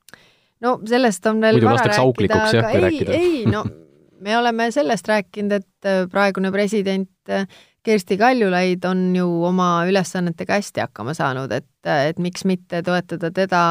no 0.64 0.78
sellest 0.86 1.26
on 1.30 1.42
veel 1.42 1.58
muidu 1.58 1.72
lastakse 1.72 2.02
auklikuks 2.02 2.54
jah, 2.54 2.70
kui 2.70 2.84
rääkida. 2.86 3.16
ei, 3.18 3.42
no 3.50 3.64
me 4.24 4.38
oleme 4.38 4.70
sellest 4.74 5.10
rääkinud, 5.10 5.58
et 5.58 5.88
äh, 5.90 6.04
praegune 6.10 6.52
president 6.54 7.10
äh, 7.30 7.48
Kersti 7.82 8.18
Kaljulaid 8.20 8.84
on 8.84 9.00
ju 9.16 9.26
oma 9.48 9.86
ülesannetega 9.88 10.58
hästi 10.58 10.82
hakkama 10.82 11.14
saanud, 11.16 11.52
et, 11.54 11.68
et 11.88 12.18
miks 12.20 12.42
mitte 12.44 12.82
toetada 12.84 13.30
teda 13.32 13.62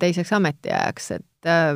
teiseks 0.00 0.32
ametiajaks, 0.34 1.10
et 1.14 1.26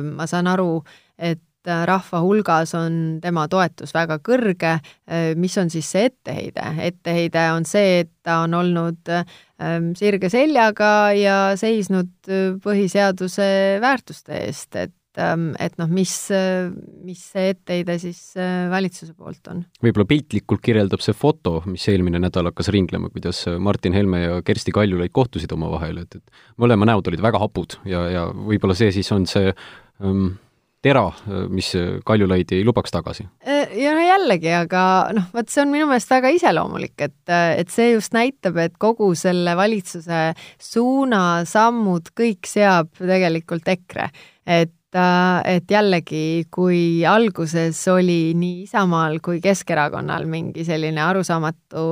ma 0.01 0.27
saan 0.27 0.47
aru, 0.47 0.81
et 1.17 1.41
Äh, 1.67 1.83
rahva 1.85 2.21
hulgas 2.23 2.71
on 2.77 2.93
tema 3.19 3.43
toetus 3.51 3.91
väga 3.91 4.15
kõrge, 4.23 4.77
äh, 5.11 5.33
mis 5.35 5.57
on 5.59 5.67
siis 5.69 5.89
see 5.91 6.07
etteheide? 6.07 6.63
etteheide 6.85 7.41
on 7.51 7.65
see, 7.67 8.05
et 8.05 8.11
ta 8.23 8.37
on 8.45 8.55
olnud 8.55 9.11
ähm, 9.11 9.91
sirge 9.99 10.31
seljaga 10.31 11.11
ja 11.19 11.35
seisnud 11.59 12.31
äh, 12.31 12.55
põhiseaduse 12.63 13.49
väärtuste 13.83 14.39
eest, 14.39 14.71
et 14.79 14.95
et 15.17 15.77
noh, 15.81 15.89
mis, 15.89 16.11
mis 17.03 17.21
see 17.33 17.53
etteheide 17.55 17.95
siis 18.01 18.19
valitsuse 18.71 19.15
poolt 19.17 19.49
on? 19.51 19.63
võib-olla 19.83 20.05
piltlikult 20.09 20.61
kirjeldab 20.63 21.01
see 21.03 21.17
foto, 21.17 21.59
mis 21.65 21.87
eelmine 21.91 22.21
nädal 22.21 22.51
hakkas 22.51 22.69
ringlema, 22.75 23.09
kuidas 23.13 23.41
Martin 23.59 23.97
Helme 23.97 24.21
ja 24.21 24.41
Kersti 24.45 24.75
Kaljulaid 24.75 25.13
kohtusid 25.15 25.51
omavahel, 25.55 26.03
et, 26.03 26.19
et 26.19 26.61
mõlema 26.61 26.87
näod 26.91 27.09
olid 27.09 27.23
väga 27.25 27.41
hapud 27.41 27.79
ja, 27.89 28.05
ja 28.13 28.27
võib-olla 28.29 28.77
see 28.77 28.93
siis 28.95 29.09
on 29.15 29.25
see 29.29 29.49
um, 29.99 30.29
tera, 30.81 31.03
mis 31.51 31.71
Kaljulaidi 32.05 32.59
ei 32.59 32.65
lubaks 32.67 32.93
tagasi? 32.93 33.25
ja 33.75 33.93
no 33.95 34.03
jällegi, 34.03 34.51
aga 34.55 34.81
noh, 35.15 35.27
vot 35.35 35.51
see 35.51 35.63
on 35.63 35.71
minu 35.73 35.89
meelest 35.89 36.11
väga 36.11 36.31
iseloomulik, 36.35 36.95
et, 37.03 37.19
et 37.29 37.71
see 37.73 37.91
just 37.93 38.15
näitab, 38.15 38.57
et 38.61 38.77
kogu 38.81 39.11
selle 39.19 39.55
valitsuse 39.59 40.29
suuna, 40.55 41.23
sammud, 41.49 42.13
kõik 42.17 42.49
seab 42.49 42.93
tegelikult 42.99 43.67
EKRE. 43.75 44.09
et 44.47 44.75
et 44.95 45.69
jällegi, 45.71 46.45
kui 46.51 47.05
alguses 47.05 47.81
oli 47.91 48.33
nii 48.37 48.63
Isamaal 48.65 49.19
kui 49.23 49.41
Keskerakonnal 49.43 50.25
mingi 50.25 50.65
selline 50.65 51.01
arusaamatu 51.03 51.91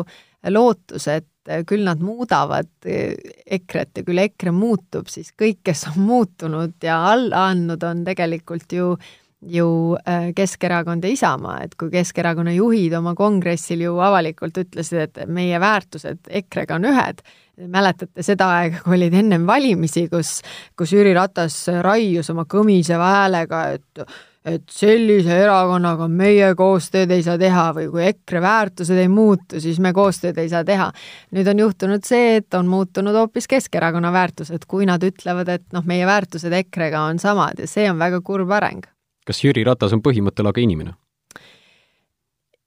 lootus, 0.50 1.08
et 1.12 1.28
küll 1.68 1.86
nad 1.88 2.02
muudavad 2.04 2.70
EKRE-t 2.86 4.02
ja 4.02 4.08
küll 4.08 4.24
EKRE 4.24 4.52
muutub, 4.56 5.08
siis 5.12 5.32
kõik, 5.38 5.62
kes 5.70 5.86
on 5.92 6.02
muutunud 6.08 6.76
ja 6.84 7.00
alla 7.14 7.48
andnud, 7.52 7.84
on 7.84 8.04
tegelikult 8.08 8.74
ju 8.74 8.96
ju 9.42 9.98
äh, 10.08 10.32
Keskerakond 10.36 11.04
ja 11.04 11.10
Isamaa, 11.14 11.60
et 11.64 11.76
kui 11.78 11.92
Keskerakonna 11.94 12.54
juhid 12.56 12.94
oma 12.98 13.14
kongressil 13.16 13.84
ju 13.86 13.98
avalikult 14.02 14.58
ütlesid, 14.64 15.04
et 15.04 15.20
meie 15.30 15.60
väärtused 15.62 16.32
EKRE-ga 16.42 16.80
on 16.80 16.88
ühed, 16.90 17.22
mäletate 17.70 18.26
seda 18.26 18.50
aega, 18.58 18.82
kui 18.86 18.98
olid 18.98 19.18
ennem 19.18 19.46
valimisi, 19.48 20.08
kus, 20.10 20.40
kus 20.78 20.96
Jüri 20.96 21.14
Ratas 21.18 21.60
raius 21.86 22.34
oma 22.34 22.48
kõmiseva 22.50 23.14
häälega, 23.20 23.68
et 23.78 24.10
et 24.48 24.64
sellise 24.72 25.34
erakonnaga 25.44 26.06
meie 26.08 26.54
koostööd 26.56 27.12
ei 27.12 27.24
saa 27.26 27.36
teha 27.36 27.66
või 27.76 27.90
kui 27.92 28.06
EKRE 28.08 28.40
väärtused 28.40 28.96
ei 28.96 29.10
muutu, 29.12 29.60
siis 29.60 29.82
me 29.84 29.92
koostööd 29.92 30.40
ei 30.40 30.48
saa 30.48 30.64
teha. 30.64 30.88
nüüd 31.36 31.52
on 31.52 31.66
juhtunud 31.66 32.08
see, 32.08 32.38
et 32.40 32.56
on 32.56 32.72
muutunud 32.72 33.16
hoopis 33.20 33.52
Keskerakonna 33.52 34.14
väärtused, 34.16 34.64
kui 34.64 34.88
nad 34.88 35.04
ütlevad, 35.04 35.52
et 35.52 35.68
noh, 35.76 35.84
meie 35.84 36.08
väärtused 36.08 36.54
EKRE-ga 36.64 37.10
on 37.12 37.20
samad 37.20 37.60
ja 37.60 37.68
see 37.68 37.92
on 37.92 38.00
väga 38.00 38.24
kurb 38.24 38.56
areng 38.56 38.88
kas 39.28 39.44
Jüri 39.44 39.66
Ratas 39.68 39.94
on 39.96 40.04
põhimõttelage 40.06 40.64
inimene? 40.64 40.96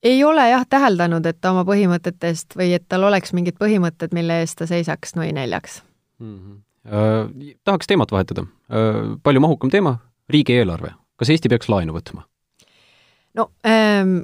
ei 0.03 0.25
ole 0.25 0.47
jah 0.49 0.65
täheldanud, 0.69 1.27
et 1.27 1.41
ta 1.41 1.53
oma 1.53 1.67
põhimõtetest 1.69 2.57
või 2.57 2.73
et 2.77 2.87
tal 2.89 3.05
oleks 3.09 3.35
mingid 3.37 3.59
põhimõtted, 3.61 4.15
mille 4.17 4.41
eest 4.41 4.59
ta 4.61 4.69
seisaks 4.71 5.15
nui 5.19 5.33
neljaks 5.37 5.83
mm. 6.19 6.37
-hmm. 6.37 6.59
Äh, 6.81 7.57
tahaks 7.65 7.87
teemat 7.87 8.13
vahetada 8.13 8.47
äh,. 8.73 9.19
palju 9.23 9.41
mahukam 9.41 9.71
teema, 9.71 9.99
riigieelarve. 10.29 10.95
kas 11.17 11.31
Eesti 11.31 11.49
peaks 11.49 11.69
laenu 11.69 11.93
võtma? 11.93 12.25
no 13.35 13.51
ähm, 13.67 14.23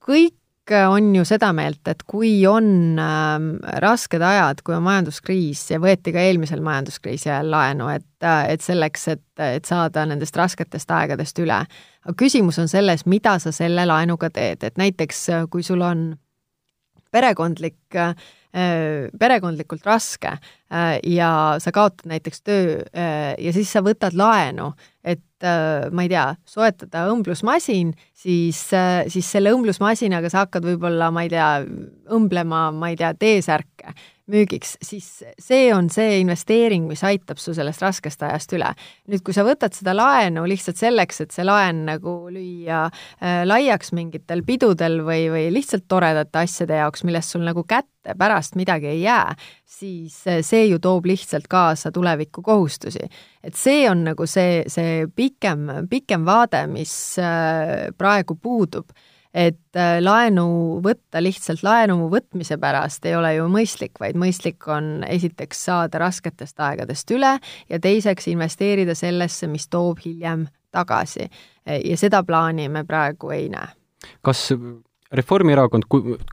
kõik 0.00 0.34
on 0.70 1.14
ju 1.14 1.24
seda 1.26 1.52
meelt, 1.54 1.82
et 1.88 2.02
kui 2.08 2.30
on 2.48 2.98
äh, 2.98 3.34
rasked 3.82 4.22
ajad, 4.22 4.62
kui 4.66 4.74
on 4.76 4.84
majanduskriis 4.86 5.62
ja 5.70 5.80
võeti 5.82 6.14
ka 6.14 6.22
eelmisel 6.22 6.62
majanduskriisi 6.64 7.30
ajal 7.30 7.50
laenu, 7.54 7.88
et, 7.94 8.08
äh, 8.24 8.42
et 8.54 8.64
selleks, 8.64 9.08
et, 9.14 9.24
et 9.42 9.68
saada 9.68 10.06
nendest 10.08 10.36
rasketest 10.36 10.90
aegadest 10.90 11.38
üle. 11.42 11.60
aga 12.06 12.16
küsimus 12.18 12.58
on 12.62 12.70
selles, 12.70 13.06
mida 13.06 13.38
sa 13.42 13.52
selle 13.54 13.86
laenuga 13.86 14.30
teed, 14.30 14.64
et 14.66 14.78
näiteks 14.80 15.28
äh, 15.30 15.46
kui 15.50 15.62
sul 15.66 15.84
on 15.86 16.08
perekondlik 17.14 17.94
äh, 17.94 18.14
perekondlikult 18.56 19.84
raske 19.84 20.30
ja 21.04 21.30
sa 21.60 21.72
kaotad 21.76 22.06
näiteks 22.08 22.38
töö 22.40 22.78
ja 23.36 23.50
siis 23.52 23.68
sa 23.68 23.82
võtad 23.84 24.16
laenu, 24.16 24.70
et 25.04 25.20
ma 25.44 26.04
ei 26.04 26.08
tea, 26.08 26.26
soetada 26.48 27.06
õmblusmasin, 27.12 27.90
siis, 28.16 28.62
siis 29.12 29.30
selle 29.30 29.52
õmblusmasinaga 29.52 30.30
sa 30.32 30.46
hakkad 30.46 30.64
võib-olla, 30.64 31.10
ma 31.12 31.26
ei 31.26 31.32
tea, 31.32 31.50
õmblema, 32.16 32.70
ma 32.72 32.92
ei 32.92 32.96
tea, 32.96 33.12
T-särke 33.12 33.92
müügiks, 34.30 34.74
siis 34.82 35.06
see 35.38 35.68
on 35.74 35.88
see 35.92 36.18
investeering, 36.20 36.86
mis 36.90 37.02
aitab 37.06 37.38
su 37.38 37.54
sellest 37.54 37.82
raskest 37.84 38.22
ajast 38.26 38.54
üle. 38.56 38.72
nüüd, 39.10 39.22
kui 39.26 39.34
sa 39.36 39.44
võtad 39.46 39.74
seda 39.76 39.94
laenu 39.94 40.46
lihtsalt 40.48 40.80
selleks, 40.80 41.20
et 41.22 41.34
see 41.34 41.46
laen 41.46 41.84
nagu 41.86 42.16
lüüa 42.32 42.86
äh, 42.88 43.44
laiaks 43.46 43.92
mingitel 43.96 44.42
pidudel 44.46 45.00
või, 45.06 45.28
või 45.32 45.46
lihtsalt 45.54 45.86
toredate 45.88 46.42
asjade 46.42 46.80
jaoks, 46.80 47.04
millest 47.06 47.36
sul 47.36 47.46
nagu 47.46 47.62
kätte 47.68 48.16
pärast 48.18 48.58
midagi 48.58 48.90
ei 48.96 49.04
jää, 49.04 49.36
siis 49.78 50.18
äh, 50.26 50.42
see 50.46 50.66
ju 50.72 50.82
toob 50.82 51.06
lihtsalt 51.06 51.46
kaasa 51.50 51.92
tuleviku 51.94 52.42
kohustusi. 52.42 53.06
et 53.42 53.54
see 53.54 53.86
on 53.90 54.04
nagu 54.10 54.26
see, 54.26 54.64
see 54.66 55.06
pikem, 55.06 55.68
pikem 55.90 56.26
vaade, 56.26 56.66
mis 56.66 56.94
äh, 57.22 57.92
praegu 57.98 58.34
puudub 58.34 58.90
et 59.36 59.76
äh, 59.76 59.98
laenu 60.00 60.46
võtta 60.84 61.20
lihtsalt 61.20 61.62
laenu 61.66 62.08
võtmise 62.12 62.56
pärast 62.60 63.04
ei 63.06 63.16
ole 63.18 63.34
ju 63.36 63.48
mõistlik, 63.52 63.98
vaid 64.00 64.16
mõistlik 64.16 64.64
on 64.72 65.04
esiteks 65.08 65.64
saada 65.68 66.00
rasketest 66.00 66.60
aegadest 66.60 67.12
üle 67.12 67.36
ja 67.68 67.80
teiseks 67.82 68.30
investeerida 68.32 68.96
sellesse, 68.96 69.48
mis 69.50 69.68
toob 69.68 70.00
hiljem 70.04 70.46
tagasi. 70.72 71.28
ja 71.66 71.96
seda 71.96 72.22
plaani 72.24 72.68
me 72.68 72.84
praegu 72.84 73.30
ei 73.30 73.48
näe. 73.48 73.68
kas 74.22 74.48
Reformierakond, 75.14 75.86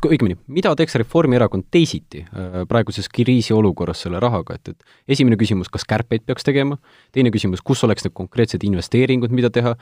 õigemini, 0.07 0.37
mida 0.47 0.73
teeks 0.77 0.95
Reformierakond 1.01 1.67
teisiti 1.73 2.23
äh, 2.23 2.63
praeguses 2.69 3.09
kriisiolukorras 3.13 4.05
selle 4.05 4.21
rahaga, 4.23 4.57
et, 4.57 4.73
et 4.73 5.13
esimene 5.17 5.37
küsimus, 5.39 5.69
kas 5.73 5.85
kärpeid 5.89 6.25
peaks 6.25 6.47
tegema, 6.47 6.79
teine 7.13 7.31
küsimus, 7.33 7.61
kus 7.61 7.83
oleks 7.85 8.07
need 8.07 8.15
konkreetsed 8.17 8.63
investeeringud, 8.65 9.33
mida 9.35 9.51
teha, 9.53 9.75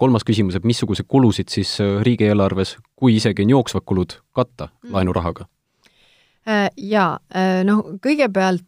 kolmas 0.00 0.26
küsimus, 0.26 0.58
et 0.58 0.66
missuguseid 0.66 1.08
kulusid 1.10 1.52
siis 1.52 1.76
äh, 1.82 2.00
riigieelarves, 2.06 2.76
kui 2.98 3.16
isegi 3.20 3.46
on 3.46 3.56
jooksvad 3.56 3.86
kulud, 3.86 4.18
katta 4.36 4.70
mm. 4.70 4.94
laenurahaga? 4.96 5.48
Jaa, 6.46 7.18
noh, 7.68 7.80
kõigepealt, 8.02 8.64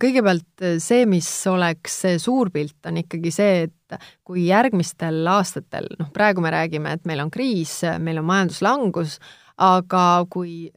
kõigepealt 0.00 0.64
see, 0.78 1.02
mis 1.10 1.28
oleks 1.50 1.96
see 2.04 2.20
suur 2.22 2.52
pilt, 2.54 2.78
on 2.86 3.00
ikkagi 3.02 3.32
see, 3.34 3.66
et 3.66 3.98
kui 4.24 4.46
järgmistel 4.46 5.26
aastatel, 5.32 5.90
noh 5.98 6.12
praegu 6.14 6.44
me 6.44 6.52
räägime, 6.54 6.94
et 6.94 7.08
meil 7.10 7.24
on 7.24 7.32
kriis, 7.34 7.80
meil 7.98 8.22
on 8.22 8.28
majanduslangus, 8.30 9.18
aga 9.60 10.04
kui 10.30 10.70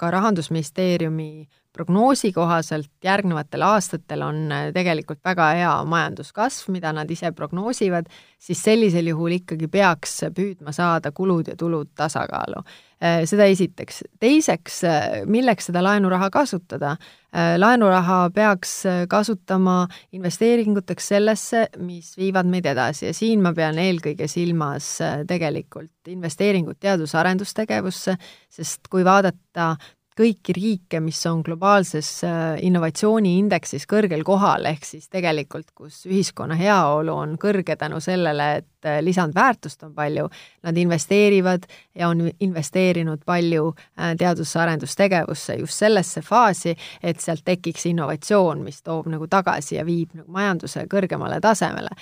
ka 0.00 0.10
Rahandusministeeriumi 0.12 1.48
prognoosi 1.76 2.32
kohaselt 2.32 2.90
järgnevatel 3.04 3.66
aastatel 3.68 4.24
on 4.24 4.42
tegelikult 4.74 5.20
väga 5.24 5.50
hea 5.58 5.74
majanduskasv, 5.84 6.72
mida 6.74 6.94
nad 6.96 7.10
ise 7.12 7.30
prognoosivad, 7.36 8.08
siis 8.40 8.62
sellisel 8.64 9.12
juhul 9.12 9.36
ikkagi 9.38 9.68
peaks 9.68 10.22
püüdma 10.34 10.72
saada 10.72 11.12
kulud 11.12 11.52
ja 11.52 11.56
tulud 11.60 11.92
tasakaalu. 11.94 12.64
Äh, 12.96 13.26
seda 13.28 13.44
esiteks. 13.44 13.98
teiseks, 14.20 14.78
äh, 14.88 15.26
milleks 15.28 15.66
seda 15.68 15.82
laenuraha 15.84 16.30
kasutada? 16.32 16.94
Äh, 17.28 17.58
laenuraha 17.60 18.30
peaks 18.32 18.70
kasutama 19.08 19.82
investeeringuteks 20.16 21.08
sellesse, 21.12 21.66
mis 21.76 22.14
viivad 22.16 22.48
meid 22.48 22.64
edasi 22.64 23.10
ja 23.10 23.12
siin 23.12 23.42
ma 23.44 23.52
pean 23.52 23.76
eelkõige 23.76 24.24
silmas 24.32 24.88
tegelikult 25.28 26.08
investeeringut 26.08 26.80
teadus-arendustegevusse, 26.80 28.16
sest 28.48 28.88
kui 28.88 29.04
vaadata 29.04 29.74
kõiki 30.16 30.54
riike, 30.56 31.00
mis 31.04 31.18
on 31.28 31.42
globaalses 31.44 32.08
äh, 32.24 32.56
innovatsiooniindeksis 32.64 33.84
kõrgel 33.88 34.22
kohal, 34.24 34.64
ehk 34.70 34.86
siis 34.88 35.10
tegelikult, 35.12 35.68
kus 35.76 36.04
ühiskonna 36.08 36.56
heaolu 36.56 37.12
on 37.12 37.34
kõrge 37.40 37.76
tänu 37.76 38.00
sellele, 38.00 38.46
et 38.62 38.88
äh, 38.88 38.98
lisandväärtust 39.04 39.84
on 39.84 39.92
palju, 39.96 40.28
nad 40.64 40.80
investeerivad 40.80 41.66
ja 41.94 42.08
on 42.08 42.24
investeerinud 42.40 43.26
palju 43.28 43.68
äh, 43.74 44.14
teadus-arendustegevusse 44.18 45.58
just 45.60 45.84
sellesse 45.84 46.24
faasi, 46.24 46.76
et 47.02 47.20
sealt 47.20 47.44
tekiks 47.44 47.86
innovatsioon, 47.92 48.64
mis 48.64 48.80
toob 48.86 49.10
nagu 49.12 49.28
tagasi 49.28 49.76
ja 49.76 49.84
viib 49.84 50.16
nagu 50.16 50.32
majanduse 50.32 50.86
kõrgemale 50.90 51.40
tasemele. 51.44 51.92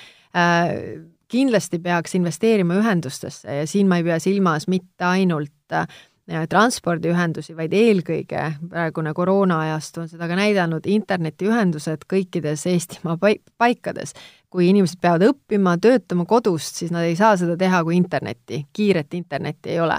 Kindlasti 1.31 1.79
peaks 1.79 2.16
investeerima 2.18 2.74
ühendustesse 2.81 3.61
ja 3.61 3.66
siin 3.70 3.87
ma 3.90 4.00
ei 4.00 4.07
pea 4.07 4.16
silmas 4.22 4.66
mitte 4.70 5.07
ainult 5.07 5.77
transpordiühendusi, 6.25 7.53
vaid 7.57 7.73
eelkõige 7.77 8.45
praegune 8.71 9.13
koroonaajastu 9.17 10.05
on 10.05 10.09
seda 10.09 10.29
ka 10.31 10.39
näidanud, 10.39 10.87
internetiühendused 10.89 12.07
kõikides 12.09 12.65
Eestimaa 12.71 13.19
paikades. 13.59 14.15
kui 14.55 14.69
inimesed 14.71 15.01
peavad 15.03 15.25
õppima, 15.27 15.73
töötama 15.83 16.25
kodust, 16.31 16.77
siis 16.79 16.93
nad 16.95 17.03
ei 17.03 17.17
saa 17.19 17.33
seda 17.37 17.57
teha, 17.59 17.81
kui 17.83 17.97
internetti, 17.97 18.61
kiiret 18.73 19.15
internetti 19.19 19.73
ei 19.75 19.81
ole. 19.83 19.97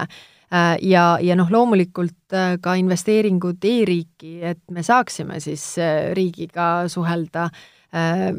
Äh, 0.48 0.78
ja, 0.80 1.18
ja 1.20 1.36
noh, 1.36 1.50
loomulikult 1.52 2.32
äh, 2.32 2.56
ka 2.62 2.72
investeeringud 2.80 3.60
e-riiki, 3.60 4.38
et 4.40 4.62
me 4.72 4.82
saaksime 4.82 5.42
siis 5.44 5.74
äh, 5.76 6.08
riigiga 6.16 6.88
suhelda 6.88 7.50
äh, 7.92 8.32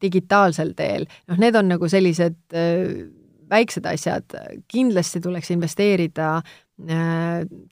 digitaalsel 0.00 0.72
teel, 0.72 1.04
noh, 1.28 1.36
need 1.36 1.54
on 1.54 1.68
nagu 1.68 1.88
sellised 1.88 2.56
äh, 2.56 3.12
väiksed 3.52 3.84
asjad, 3.84 4.32
kindlasti 4.72 5.20
tuleks 5.20 5.52
investeerida 5.52 6.38
Äh, 6.40 6.61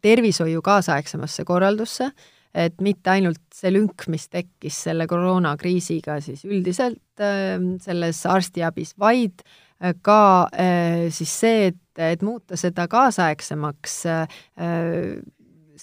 tervishoiu 0.03 0.61
kaasaegsemasse 0.63 1.45
korraldusse, 1.49 2.11
et 2.55 2.77
mitte 2.83 3.11
ainult 3.13 3.41
see 3.55 3.73
lünk, 3.73 4.07
mis 4.11 4.27
tekkis 4.29 4.83
selle 4.89 5.07
koroonakriisiga 5.11 6.19
siis 6.23 6.45
üldiselt 6.45 7.23
ähm, 7.23 7.77
selles 7.83 8.25
arstiabis, 8.27 8.97
vaid 8.99 9.45
äh, 9.45 9.95
ka 10.03 10.49
äh, 10.53 11.09
siis 11.15 11.33
see, 11.45 11.71
et, 11.71 12.03
et 12.11 12.23
muuta 12.27 12.59
seda 12.61 12.89
kaasaegsemaks 12.91 14.01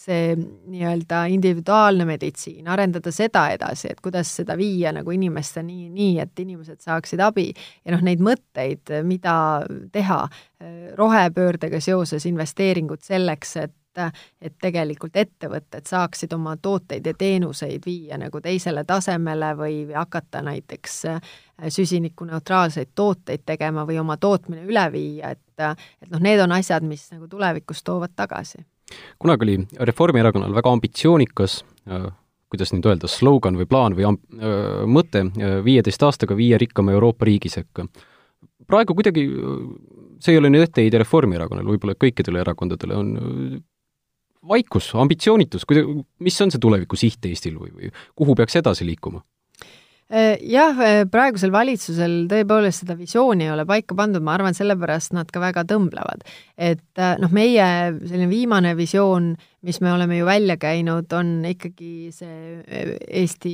see 0.08 0.36
nii-öelda 0.72 1.26
individuaalne 1.32 2.06
meditsiin, 2.08 2.68
arendada 2.72 3.12
seda 3.12 3.48
edasi, 3.52 3.92
et 3.92 4.02
kuidas 4.04 4.30
seda 4.40 4.56
viia 4.58 4.94
nagu 4.96 5.12
inimesteni 5.12 5.82
nii, 5.82 5.90
nii, 5.98 6.14
et 6.24 6.40
inimesed 6.44 6.80
saaksid 6.84 7.22
abi 7.24 7.50
ja 7.52 7.96
noh, 7.96 8.04
neid 8.06 8.24
mõtteid, 8.24 8.94
mida 9.08 9.36
teha 9.92 10.22
rohepöördega 10.98 11.82
seoses, 11.84 12.26
investeeringud 12.30 13.04
selleks, 13.04 13.58
et 13.66 13.76
et 13.98 14.54
tegelikult 14.62 15.16
ettevõtted 15.18 15.88
saaksid 15.90 16.34
oma 16.36 16.52
tooteid 16.62 17.08
ja 17.10 17.16
teenuseid 17.18 17.82
viia 17.82 18.20
nagu 18.22 18.38
teisele 18.46 18.84
tasemele 18.86 19.50
või 19.58 19.80
hakata 19.90 20.44
näiteks 20.46 21.00
süsinikuneutraalseid 21.80 22.94
tooteid 22.94 23.42
tegema 23.50 23.88
või 23.90 23.98
oma 23.98 24.20
tootmine 24.22 24.70
üle 24.70 24.86
viia, 24.94 25.34
et 25.34 25.42
et 25.58 26.12
noh, 26.12 26.22
need 26.22 26.38
on 26.46 26.54
asjad, 26.54 26.86
mis 26.86 27.08
nagu 27.10 27.26
tulevikus 27.26 27.82
toovad 27.82 28.14
tagasi 28.14 28.62
kunagi 29.20 29.48
oli 29.48 29.58
Reformierakonnal 29.90 30.56
väga 30.56 30.72
ambitsioonikas 30.72 31.62
äh, 31.88 32.08
kuidas 32.52 32.72
nüüd 32.74 32.88
öelda, 32.88 33.10
slogan 33.12 33.58
või 33.60 33.68
plaan 33.70 33.96
või 33.98 34.08
amb-, 34.12 34.24
äh, 34.40 34.84
mõte 34.88 35.26
äh, 35.28 35.58
viieteist 35.66 36.04
aastaga 36.08 36.38
viie 36.38 36.60
rikkama 36.60 36.96
Euroopa 36.96 37.28
riigi 37.28 37.52
sekka. 37.52 37.88
praegu 38.68 38.96
kuidagi, 38.96 39.24
see 40.24 40.36
ei 40.36 40.40
ole 40.42 40.52
nüüd 40.52 40.66
etteheide 40.68 41.00
Reformierakonnale, 41.04 41.68
võib-olla 41.76 41.96
kõikidele 42.00 42.42
erakondadele, 42.44 42.96
on 42.96 43.62
vaikus, 44.48 44.92
ambitsioonitus, 44.96 45.66
kuida-, 45.68 45.86
mis 46.24 46.42
on 46.42 46.52
see 46.52 46.64
tulevikusiht 46.64 47.26
Eestil 47.30 47.58
või, 47.60 47.72
või 47.76 47.92
kuhu 48.16 48.36
peaks 48.36 48.60
edasi 48.60 48.88
liikuma? 48.88 49.24
Äh, 50.08 50.38
jah, 50.40 50.78
äh, 50.80 51.02
praegusel 51.12 51.52
valitsusel 51.52 52.30
tõepoolest 52.32 52.86
seda 52.86 52.96
visiooni 52.96 53.44
ei 53.44 53.52
ole 53.52 53.66
paika 53.68 53.92
pandud, 53.98 54.24
ma 54.24 54.38
arvan, 54.38 54.56
sellepärast 54.56 55.12
nad 55.12 55.28
ka 55.28 55.42
väga 55.44 55.66
tõmblevad. 55.68 56.24
et 56.56 56.80
äh, 56.96 57.18
noh, 57.20 57.34
meie 57.36 57.66
selline 58.00 58.30
viimane 58.32 58.72
visioon, 58.80 59.34
mis 59.68 59.82
me 59.84 59.92
oleme 59.92 60.22
ju 60.22 60.30
välja 60.30 60.56
käinud, 60.56 61.12
on 61.12 61.44
ikkagi 61.50 62.14
see 62.16 62.64
Eesti 63.20 63.54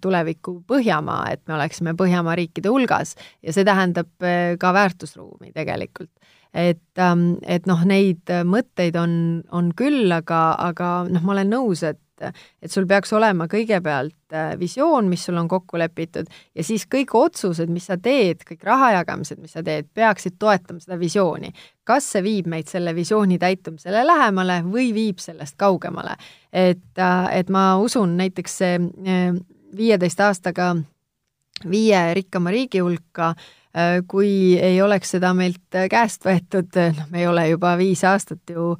tuleviku 0.00 0.60
Põhjamaa, 0.62 1.32
et 1.32 1.42
me 1.50 1.58
oleksime 1.58 1.96
Põhjamaa 1.98 2.38
riikide 2.38 2.70
hulgas 2.70 3.16
ja 3.42 3.50
see 3.50 3.66
tähendab 3.66 4.14
ka 4.62 4.72
väärtusruumi 4.76 5.50
tegelikult 5.50 6.12
et, 6.54 6.82
ähm, 6.98 7.34
et 7.42 7.66
noh, 7.70 7.82
neid 7.86 8.30
mõtteid 8.44 8.96
on, 8.98 9.12
on 9.52 9.72
küll, 9.76 10.10
aga, 10.12 10.54
aga 10.58 10.92
noh, 11.10 11.24
ma 11.24 11.36
olen 11.36 11.52
nõus, 11.56 11.84
et 11.86 12.00
et 12.62 12.72
sul 12.72 12.86
peaks 12.88 13.12
olema 13.16 13.46
kõigepealt 13.50 14.34
äh, 14.34 14.52
visioon, 14.60 15.08
mis 15.10 15.22
sul 15.24 15.38
on 15.40 15.48
kokku 15.48 15.78
lepitud 15.80 16.28
ja 16.28 16.64
siis 16.66 16.86
kõik 16.90 17.14
otsused, 17.16 17.70
mis 17.72 17.88
sa 17.90 17.96
teed, 18.00 18.44
kõik 18.48 18.64
raha 18.66 18.92
jagamised, 18.98 19.40
mis 19.42 19.54
sa 19.56 19.64
teed, 19.66 19.88
peaksid 19.94 20.36
toetama 20.40 20.82
seda 20.82 20.98
visiooni. 21.00 21.52
kas 21.84 22.06
see 22.12 22.22
viib 22.22 22.46
meid 22.50 22.68
selle 22.70 22.94
visiooni 22.94 23.38
täitumisele 23.40 24.04
lähemale 24.06 24.60
või 24.66 24.90
viib 24.94 25.18
sellest 25.18 25.56
kaugemale? 25.56 26.16
et, 26.52 26.98
äh, 26.98 27.38
et 27.38 27.48
ma 27.48 27.76
usun 27.80 28.16
näiteks 28.20 28.58
see 28.62 28.80
äh, 28.80 29.32
viieteist 29.76 30.20
aastaga 30.20 30.74
viie 31.70 32.14
rikkama 32.14 32.50
riigi 32.50 32.80
hulka 32.80 33.34
Äh, 33.34 33.46
kui 34.10 34.56
ei 34.58 34.80
oleks 34.82 35.12
seda 35.14 35.30
meilt 35.36 35.76
käest 35.90 36.24
võetud, 36.26 36.74
noh, 36.96 37.04
me 37.12 37.22
ei 37.22 37.28
ole 37.30 37.44
juba 37.52 37.76
viis 37.78 38.02
aastat 38.08 38.50
ju, 38.50 38.72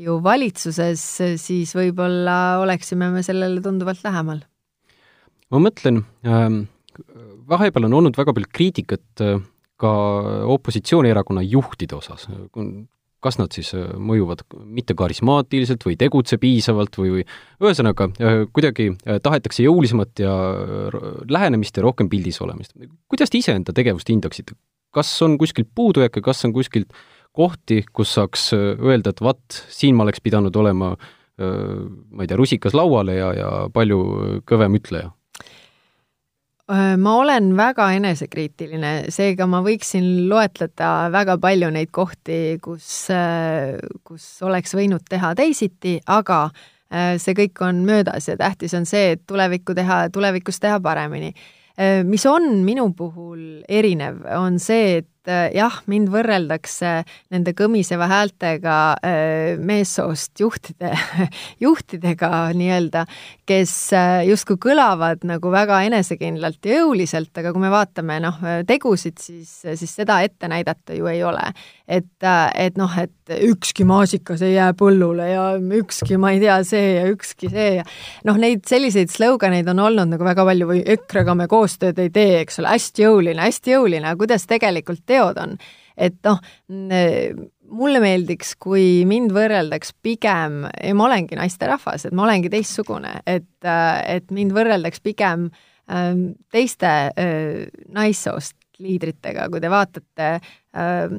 ju 0.00 0.16
valitsuses, 0.24 1.04
siis 1.42 1.74
võib-olla 1.76 2.58
oleksime 2.62 3.10
me 3.12 3.22
sellele 3.26 3.60
tunduvalt 3.64 4.00
lähemal. 4.06 4.40
ma 5.52 5.60
mõtlen 5.64 6.00
ähm,, 6.24 6.62
vahepeal 7.48 7.88
on 7.88 7.98
olnud 8.00 8.16
väga 8.16 8.34
palju 8.36 8.50
kriitikat 8.52 9.24
äh, 9.24 9.40
ka 9.78 9.92
opositsioonierakonna 10.56 11.44
juhtide 11.46 11.96
osas, 11.98 12.26
kas 13.24 13.38
nad 13.40 13.54
siis 13.54 13.72
äh, 13.76 13.90
mõjuvad 13.98 14.44
mitte 14.62 14.94
karismaatiliselt 14.98 15.84
või 15.86 15.96
ei 15.96 16.00
tegutse 16.04 16.38
piisavalt 16.40 16.98
või, 17.00 17.18
või 17.18 17.26
ühesõnaga, 17.66 18.08
äh, 18.22 18.40
kuidagi 18.54 18.92
äh, 18.92 19.18
tahetakse 19.24 19.66
jõulisemat 19.66 20.22
ja 20.22 20.34
lähenemist 21.28 21.78
ja 21.78 21.86
rohkem 21.86 22.10
pildis 22.12 22.40
olemist. 22.44 22.76
kuidas 23.10 23.32
te 23.32 23.42
iseenda 23.42 23.74
tegevust 23.74 24.10
hindaksite? 24.12 24.56
kas 24.94 25.10
on 25.22 25.36
kuskilt 25.38 25.68
puudujääke, 25.74 26.22
kas 26.24 26.44
on 26.46 26.54
kuskilt 26.56 26.94
kohti, 27.36 27.82
kus 27.92 28.14
saaks 28.16 28.50
öelda, 28.54 29.12
et 29.12 29.20
vaat, 29.20 29.58
siin 29.68 29.98
ma 29.98 30.06
oleks 30.06 30.22
pidanud 30.24 30.56
olema 30.56 30.94
ma 31.38 32.24
ei 32.24 32.26
tea, 32.26 32.38
rusikas 32.40 32.74
lauale 32.74 33.14
ja, 33.14 33.28
ja 33.36 33.50
palju 33.70 33.98
kõvem 34.48 34.78
ütleja? 34.80 35.12
Äh, 36.68 36.98
ma 37.00 37.14
olen 37.16 37.54
väga 37.56 37.86
enesekriitiline, 37.96 39.06
seega 39.08 39.46
ma 39.48 39.62
võiksin 39.64 40.26
loetleda 40.28 41.08
väga 41.14 41.38
palju 41.40 41.70
neid 41.72 41.88
kohti, 41.96 42.58
kus, 42.60 43.06
äh, 43.08 43.78
kus 44.04 44.26
oleks 44.44 44.76
võinud 44.76 45.06
teha 45.08 45.30
teisiti, 45.38 45.94
aga 46.12 46.42
äh, 46.52 47.14
see 47.16 47.32
kõik 47.38 47.62
on 47.64 47.80
möödas 47.88 48.28
ja 48.28 48.36
tähtis 48.36 48.76
on 48.76 48.84
see, 48.84 49.14
et 49.16 49.24
tulevikku 49.24 49.72
teha, 49.78 50.02
tulevikus 50.12 50.60
teha 50.60 50.76
paremini. 50.84 51.32
mis 52.04 52.24
on 52.26 52.64
minu 52.66 52.88
puhul 52.92 53.62
erinev, 53.70 54.24
on 54.34 54.56
see, 54.58 54.96
et 54.98 55.06
et 55.28 55.56
jah, 55.56 55.78
mind 55.90 56.10
võrreldakse 56.12 57.02
nende 57.32 57.52
kõmiseva 57.56 58.08
häältega 58.10 58.76
äh, 59.04 59.58
meessoost 59.60 60.40
juhtide, 60.40 60.92
juhtidega 61.64 62.30
nii-öelda, 62.56 63.04
kes 63.48 63.74
äh, 63.96 64.22
justkui 64.28 64.58
kõlavad 64.68 65.24
nagu 65.28 65.52
väga 65.52 65.82
enesekindlalt 65.88 66.64
ja 66.64 66.80
jõuliselt, 66.82 67.32
aga 67.38 67.52
kui 67.52 67.64
me 67.64 67.72
vaatame 67.72 68.18
noh, 68.24 68.40
tegusid, 68.68 69.18
siis, 69.22 69.52
siis 69.68 69.94
seda 70.00 70.20
ette 70.24 70.48
näidata 70.50 70.96
ju 70.96 71.08
ei 71.10 71.22
ole. 71.24 71.52
et, 71.88 72.22
äh, 72.22 72.50
et 72.54 72.76
noh, 72.76 72.92
et 72.98 73.12
ükski 73.28 73.84
maasikas 73.88 74.42
ei 74.44 74.54
jää 74.54 74.72
põllule 74.76 75.28
ja 75.28 75.44
ükski, 75.56 76.18
ma 76.20 76.32
ei 76.34 76.40
tea, 76.40 76.58
see 76.64 76.94
ja 76.98 77.06
ükski 77.08 77.48
see 77.52 77.70
ja 77.78 77.84
noh, 78.28 78.36
neid 78.40 78.64
selliseid 78.68 79.12
sloganeid 79.12 79.68
on 79.68 79.80
olnud 79.84 80.12
nagu 80.12 80.24
väga 80.24 80.44
palju 80.48 80.68
või 80.68 80.82
EKRE-ga 80.96 81.34
me 81.36 81.48
koostööd 81.48 81.98
ei 82.00 82.12
tee, 82.12 82.42
eks 82.42 82.60
ole, 82.60 82.72
hästi 82.76 83.04
jõuline, 83.04 83.40
hästi 83.44 83.74
jõuline, 83.74 84.04
aga 84.04 84.20
kuidas 84.20 84.46
tegelikult 84.48 85.04
teha 85.08 85.17
teod 85.18 85.42
on. 85.42 85.58
et 85.98 86.14
noh, 86.22 86.38
mulle 87.74 88.00
meeldiks, 88.02 88.52
kui 88.62 89.02
mind 89.08 89.32
võrreldaks 89.34 89.90
pigem, 90.02 90.60
ja 90.70 90.92
ma 90.94 91.08
olengi 91.08 91.34
naisterahvas, 91.38 92.06
et 92.06 92.14
ma 92.14 92.22
olengi 92.28 92.52
teistsugune, 92.52 93.16
et, 93.26 93.50
et 93.66 94.30
mind 94.34 94.54
võrreldaks 94.54 95.02
pigem 95.02 95.48
ähm, 95.90 96.22
teiste 96.54 96.92
äh, 97.10 97.66
naissoost 97.90 98.56
liidritega, 98.78 99.48
kui 99.50 99.62
te 99.62 99.72
vaatate 99.72 100.30
ähm, 100.78 101.18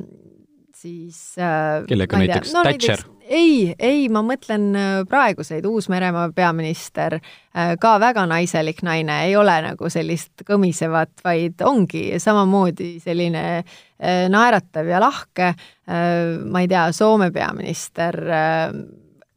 siis 0.79 1.19
äh, 1.43 1.83
kellega 1.89 2.23
näiteks, 2.23 2.53
no, 2.55 2.63
Thatcher? 2.63 3.03
Ei, 3.29 3.75
ei, 3.79 4.07
ma 4.11 4.21
mõtlen 4.25 4.69
äh, 4.75 4.87
praeguseid, 5.09 5.65
Uus-Meremaa 5.69 6.31
peaminister, 6.35 7.19
äh, 7.19 7.73
ka 7.81 7.93
väga 8.01 8.25
naiselik 8.29 8.81
naine, 8.85 9.21
ei 9.27 9.35
ole 9.37 9.55
nagu 9.65 9.89
sellist 9.91 10.43
kõmisevat, 10.47 11.21
vaid 11.25 11.61
ongi 11.65 12.03
samamoodi 12.21 12.95
selline 13.03 13.45
äh, 13.59 14.25
naeratav 14.31 14.89
ja 14.89 15.01
lahke, 15.03 15.53
ma 15.89 16.61
ei 16.61 16.67
tea, 16.69 16.83
Soome 16.93 17.31
peaminister, 17.33 18.13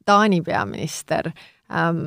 Taani 0.04 0.42
peaminister, 0.44 1.30
ähm, 1.72 2.02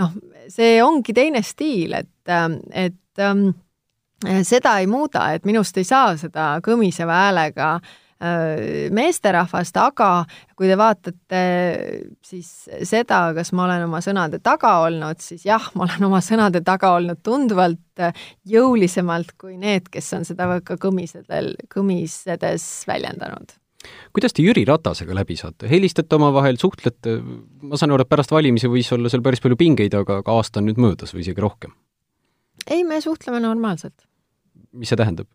noh, 0.00 0.16
see 0.50 0.80
ongi 0.82 1.14
teine 1.14 1.44
stiil, 1.46 1.94
et, 2.00 2.32
et 2.74 3.22
ähm, 3.22 3.44
seda 4.42 4.74
ei 4.82 4.90
muuda, 4.90 5.28
et 5.36 5.46
minust 5.46 5.78
ei 5.78 5.86
saa 5.86 6.16
seda 6.18 6.56
kõmiseva 6.66 7.20
häälega 7.22 7.70
Äh, 7.78 7.94
meesterahvast, 8.18 9.76
aga 9.78 10.08
kui 10.58 10.66
te 10.66 10.74
vaatate 10.78 11.42
siis 12.26 12.48
seda, 12.88 13.20
kas 13.36 13.52
ma 13.54 13.68
olen 13.68 13.84
oma 13.86 14.00
sõnade 14.02 14.40
taga 14.42 14.72
olnud, 14.88 15.22
siis 15.22 15.44
jah, 15.46 15.68
ma 15.78 15.86
olen 15.86 16.08
oma 16.08 16.18
sõnade 16.24 16.64
taga 16.66 16.96
olnud 16.96 17.22
tunduvalt 17.22 18.02
jõulisemalt 18.48 19.36
kui 19.38 19.54
need, 19.60 19.86
kes 19.92 20.10
on 20.18 20.26
seda 20.26 20.50
ka 20.66 20.78
kõmisedel, 20.82 21.54
kõmisedes 21.70 22.66
väljendanud 22.90 23.54
kuidas 24.12 24.34
te 24.34 24.42
Jüri 24.42 24.64
Ratasega 24.66 25.14
läbi 25.14 25.36
saate, 25.38 25.68
helistate 25.70 26.16
omavahel, 26.18 26.58
suhtlete, 26.60 27.18
ma 27.62 27.78
saan 27.78 27.94
aru, 27.94 28.04
et 28.04 28.10
pärast 28.10 28.32
valimisi 28.34 28.70
võis 28.70 28.90
olla 28.94 29.10
seal 29.12 29.22
päris 29.24 29.42
palju 29.44 29.58
pingeid, 29.60 29.94
aga 29.94 30.20
ka 30.26 30.34
aasta 30.34 30.58
on 30.62 30.68
nüüd 30.68 30.80
möödas 30.82 31.14
või 31.14 31.22
isegi 31.26 31.44
rohkem? 31.44 31.74
ei, 32.66 32.82
me 32.84 33.00
suhtleme 33.00 33.40
normaalselt. 33.40 33.94
mis 34.72 34.90
see 34.90 34.98
tähendab? 34.98 35.30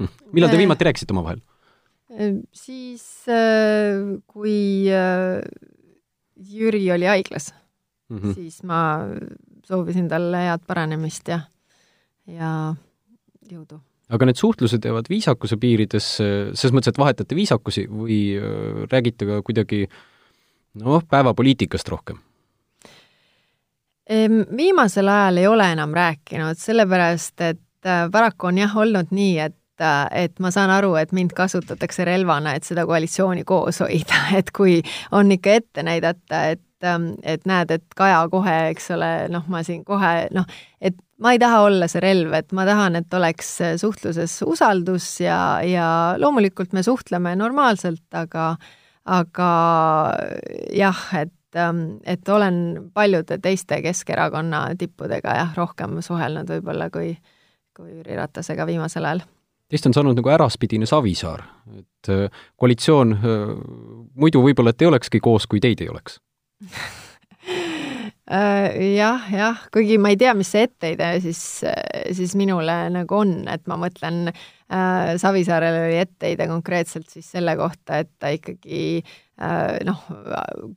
millal 0.34 0.50
te 0.52 0.60
viimati 0.60 0.90
rääkisite 0.90 1.14
omavahel? 1.14 1.42
Siis 2.54 3.26
äh, 3.26 4.20
kui 4.30 4.86
äh, 4.86 5.40
Jüri 6.38 6.86
oli 6.94 7.08
haiglas 7.10 7.54
mm, 8.08 8.18
-hmm. 8.18 8.34
siis 8.34 8.62
ma 8.62 9.00
soovisin 9.66 10.08
talle 10.08 10.44
head 10.46 10.62
paranemist 10.66 11.28
ja, 11.28 11.40
ja 12.26 12.74
jõudu. 13.50 13.80
aga 14.08 14.26
need 14.26 14.38
suhtlused 14.38 14.84
jäävad 14.84 15.10
viisakuse 15.10 15.56
piirides, 15.56 16.06
selles 16.54 16.72
mõttes, 16.72 16.94
et 16.94 16.98
vahetate 16.98 17.34
viisakusi 17.34 17.88
või 17.90 18.20
äh, 18.38 18.86
räägite 18.92 19.26
ka 19.26 19.42
kuidagi 19.42 19.88
noh, 20.74 21.02
päevapoliitikast 21.10 21.88
rohkem? 21.88 22.22
Viimasel 24.56 25.08
ajal 25.08 25.36
ei 25.40 25.46
ole 25.46 25.66
enam 25.72 25.94
rääkinud, 25.96 26.58
sellepärast 26.60 27.40
et 27.40 27.60
paraku 28.12 28.46
on 28.46 28.58
jah 28.58 28.76
olnud 28.76 29.10
nii, 29.10 29.38
et 29.38 29.56
et 29.80 30.38
ma 30.40 30.50
saan 30.54 30.70
aru, 30.70 30.94
et 31.00 31.12
mind 31.12 31.34
kasutatakse 31.36 32.04
relvana, 32.06 32.54
et 32.54 32.66
seda 32.66 32.86
koalitsiooni 32.86 33.44
koos 33.48 33.80
hoida, 33.84 34.20
et 34.38 34.52
kui 34.54 34.80
on 35.12 35.32
ikka 35.34 35.58
ette 35.60 35.86
näidata, 35.86 36.46
et 36.54 36.62
et 36.84 37.46
näed, 37.48 37.70
et 37.72 37.94
Kaja 37.96 38.18
kohe, 38.28 38.54
eks 38.74 38.90
ole, 38.92 39.06
noh, 39.32 39.46
ma 39.48 39.62
siin 39.64 39.84
kohe 39.88 40.26
noh, 40.36 40.44
et 40.84 40.96
ma 41.22 41.32
ei 41.32 41.38
taha 41.40 41.62
olla 41.64 41.88
see 41.88 42.02
relv, 42.04 42.34
et 42.36 42.52
ma 42.52 42.66
tahan, 42.68 42.98
et 43.00 43.16
oleks 43.16 43.54
suhtluses 43.80 44.34
usaldus 44.44 45.06
ja, 45.24 45.38
ja 45.64 45.86
loomulikult 46.20 46.74
me 46.76 46.82
suhtleme 46.84 47.32
normaalselt, 47.40 48.04
aga 48.12 48.54
aga 49.04 49.48
jah, 50.76 51.06
et 51.22 51.32
et 51.54 52.28
olen 52.28 52.56
paljude 52.94 53.38
teiste 53.38 53.78
Keskerakonna 53.82 54.66
tippudega 54.78 55.36
jah, 55.38 55.52
rohkem 55.54 56.00
suhelnud 56.02 56.50
võib-olla 56.50 56.90
kui, 56.90 57.12
kui 57.76 57.94
Jüri 57.94 58.18
Ratasega 58.18 58.66
viimasel 58.66 59.06
ajal 59.06 59.22
Teist 59.70 59.86
on 59.88 59.94
saanud 59.96 60.18
nagu 60.18 60.28
äraspidine 60.28 60.86
Savisaar, 60.86 61.46
et 61.78 62.12
äh, 62.12 62.42
koalitsioon 62.60 63.16
äh, 63.16 63.54
muidu 64.14 64.44
võib-olla, 64.44 64.74
et 64.74 64.84
ei 64.84 64.90
olekski 64.90 65.22
koos, 65.24 65.48
kui 65.48 65.62
teid 65.64 65.80
ei 65.80 65.90
oleks. 65.92 66.20
Jah, 68.24 69.26
jah, 69.28 69.58
kuigi 69.68 69.98
ma 70.00 70.08
ei 70.08 70.16
tea, 70.16 70.30
mis 70.32 70.48
see 70.48 70.62
etteheide 70.64 71.10
siis, 71.20 71.40
siis 72.16 72.32
minule 72.40 72.72
nagu 72.88 73.18
on, 73.18 73.34
et 73.52 73.60
ma 73.68 73.76
mõtlen 73.76 74.30
äh,, 74.30 75.10
Savisaarel 75.20 75.76
oli 75.82 75.98
etteheide 76.00 76.46
konkreetselt 76.48 77.12
siis 77.12 77.28
selle 77.34 77.52
kohta, 77.60 78.00
et 78.00 78.08
ta 78.16 78.32
ikkagi 78.32 79.02
äh, 79.04 79.76
noh, 79.84 80.00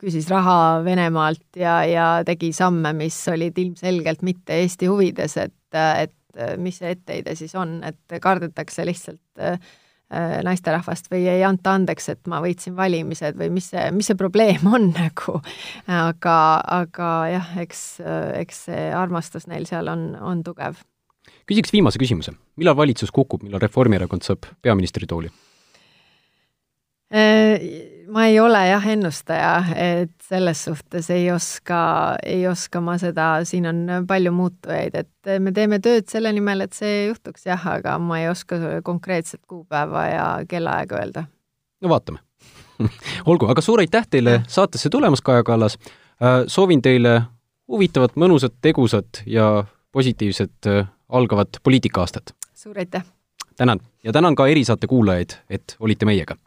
küsis 0.02 0.28
raha 0.28 0.84
Venemaalt 0.84 1.56
ja, 1.56 1.80
ja 1.88 2.10
tegi 2.28 2.52
samme, 2.52 2.92
mis 3.00 3.16
olid 3.32 3.64
ilmselgelt 3.64 4.28
mitte 4.28 4.60
Eesti 4.60 4.92
huvides, 4.92 5.40
et, 5.40 5.56
et 5.72 6.14
mis 6.62 6.80
see 6.82 6.94
etteheide 6.94 7.36
siis 7.36 7.56
on, 7.56 7.80
et 7.88 8.20
kardetakse 8.22 8.86
lihtsalt 8.86 9.42
äh, 9.42 9.60
Äh, 10.08 10.38
naisterahvast 10.40 11.10
või 11.12 11.26
ei 11.28 11.42
anta 11.44 11.74
andeks, 11.76 12.06
et 12.14 12.30
ma 12.32 12.38
võitsin 12.40 12.78
valimised 12.78 13.36
või 13.36 13.50
mis 13.52 13.66
see, 13.74 13.90
mis 13.92 14.08
see 14.08 14.16
probleem 14.16 14.62
on 14.70 14.86
nagu. 14.96 15.42
aga, 15.92 16.36
aga 16.78 17.10
jah, 17.28 17.50
eks, 17.60 17.82
eks 18.40 18.62
see 18.70 18.86
armastus 18.96 19.50
neil 19.52 19.68
seal 19.68 19.92
on, 19.92 20.14
on 20.16 20.46
tugev. 20.48 20.80
küsiks 21.44 21.76
viimase 21.76 22.00
küsimuse. 22.00 22.32
millal 22.56 22.78
valitsus 22.80 23.12
kukub, 23.12 23.44
millal 23.44 23.60
Reformierakond 23.60 24.24
saab 24.24 24.48
peaministritooli? 24.64 25.34
Äh, 27.12 27.60
ma 28.08 28.26
ei 28.26 28.40
ole 28.40 28.60
jah 28.68 28.86
ennustaja, 28.88 29.52
et 29.76 30.14
selles 30.28 30.64
suhtes 30.68 31.10
ei 31.14 31.30
oska, 31.32 31.80
ei 32.26 32.48
oska 32.48 32.82
ma 32.84 32.98
seda, 33.02 33.28
siin 33.48 33.68
on 33.70 33.82
palju 34.08 34.32
muutujaid, 34.36 34.96
et 34.96 35.32
me 35.44 35.52
teeme 35.56 35.80
tööd 35.84 36.08
selle 36.12 36.32
nimel, 36.36 36.64
et 36.66 36.78
see 36.78 37.08
juhtuks 37.08 37.48
jah, 37.50 37.68
aga 37.78 37.98
ma 38.02 38.22
ei 38.22 38.30
oska 38.32 38.60
konkreetset 38.88 39.42
kuupäeva 39.48 40.06
ja 40.12 40.28
kellaaega 40.50 41.02
öelda. 41.02 41.26
no 41.82 41.90
vaatame 41.90 42.24
olgu, 43.30 43.50
aga 43.52 43.62
suur 43.62 43.82
aitäh 43.84 44.08
teile 44.10 44.42
saatesse 44.48 44.90
tulemast, 44.94 45.26
Kaja 45.26 45.44
Kallas. 45.44 45.78
Äh, 46.22 46.44
soovin 46.48 46.82
teile 46.82 47.22
huvitavat, 47.68 48.16
mõnusat, 48.16 48.54
tegusat 48.62 49.24
ja 49.26 49.66
positiivset 49.92 50.70
äh, 50.70 50.88
algavat 51.10 51.62
poliitika-aastat. 51.64 52.36
suur 52.56 52.78
aitäh! 52.78 53.06
tänan 53.58 53.80
ja 54.04 54.14
tänan 54.14 54.36
ka 54.36 54.48
erisaate 54.48 54.88
kuulajaid, 54.88 55.40
et 55.50 55.76
olite 55.80 56.06
meiega 56.06 56.38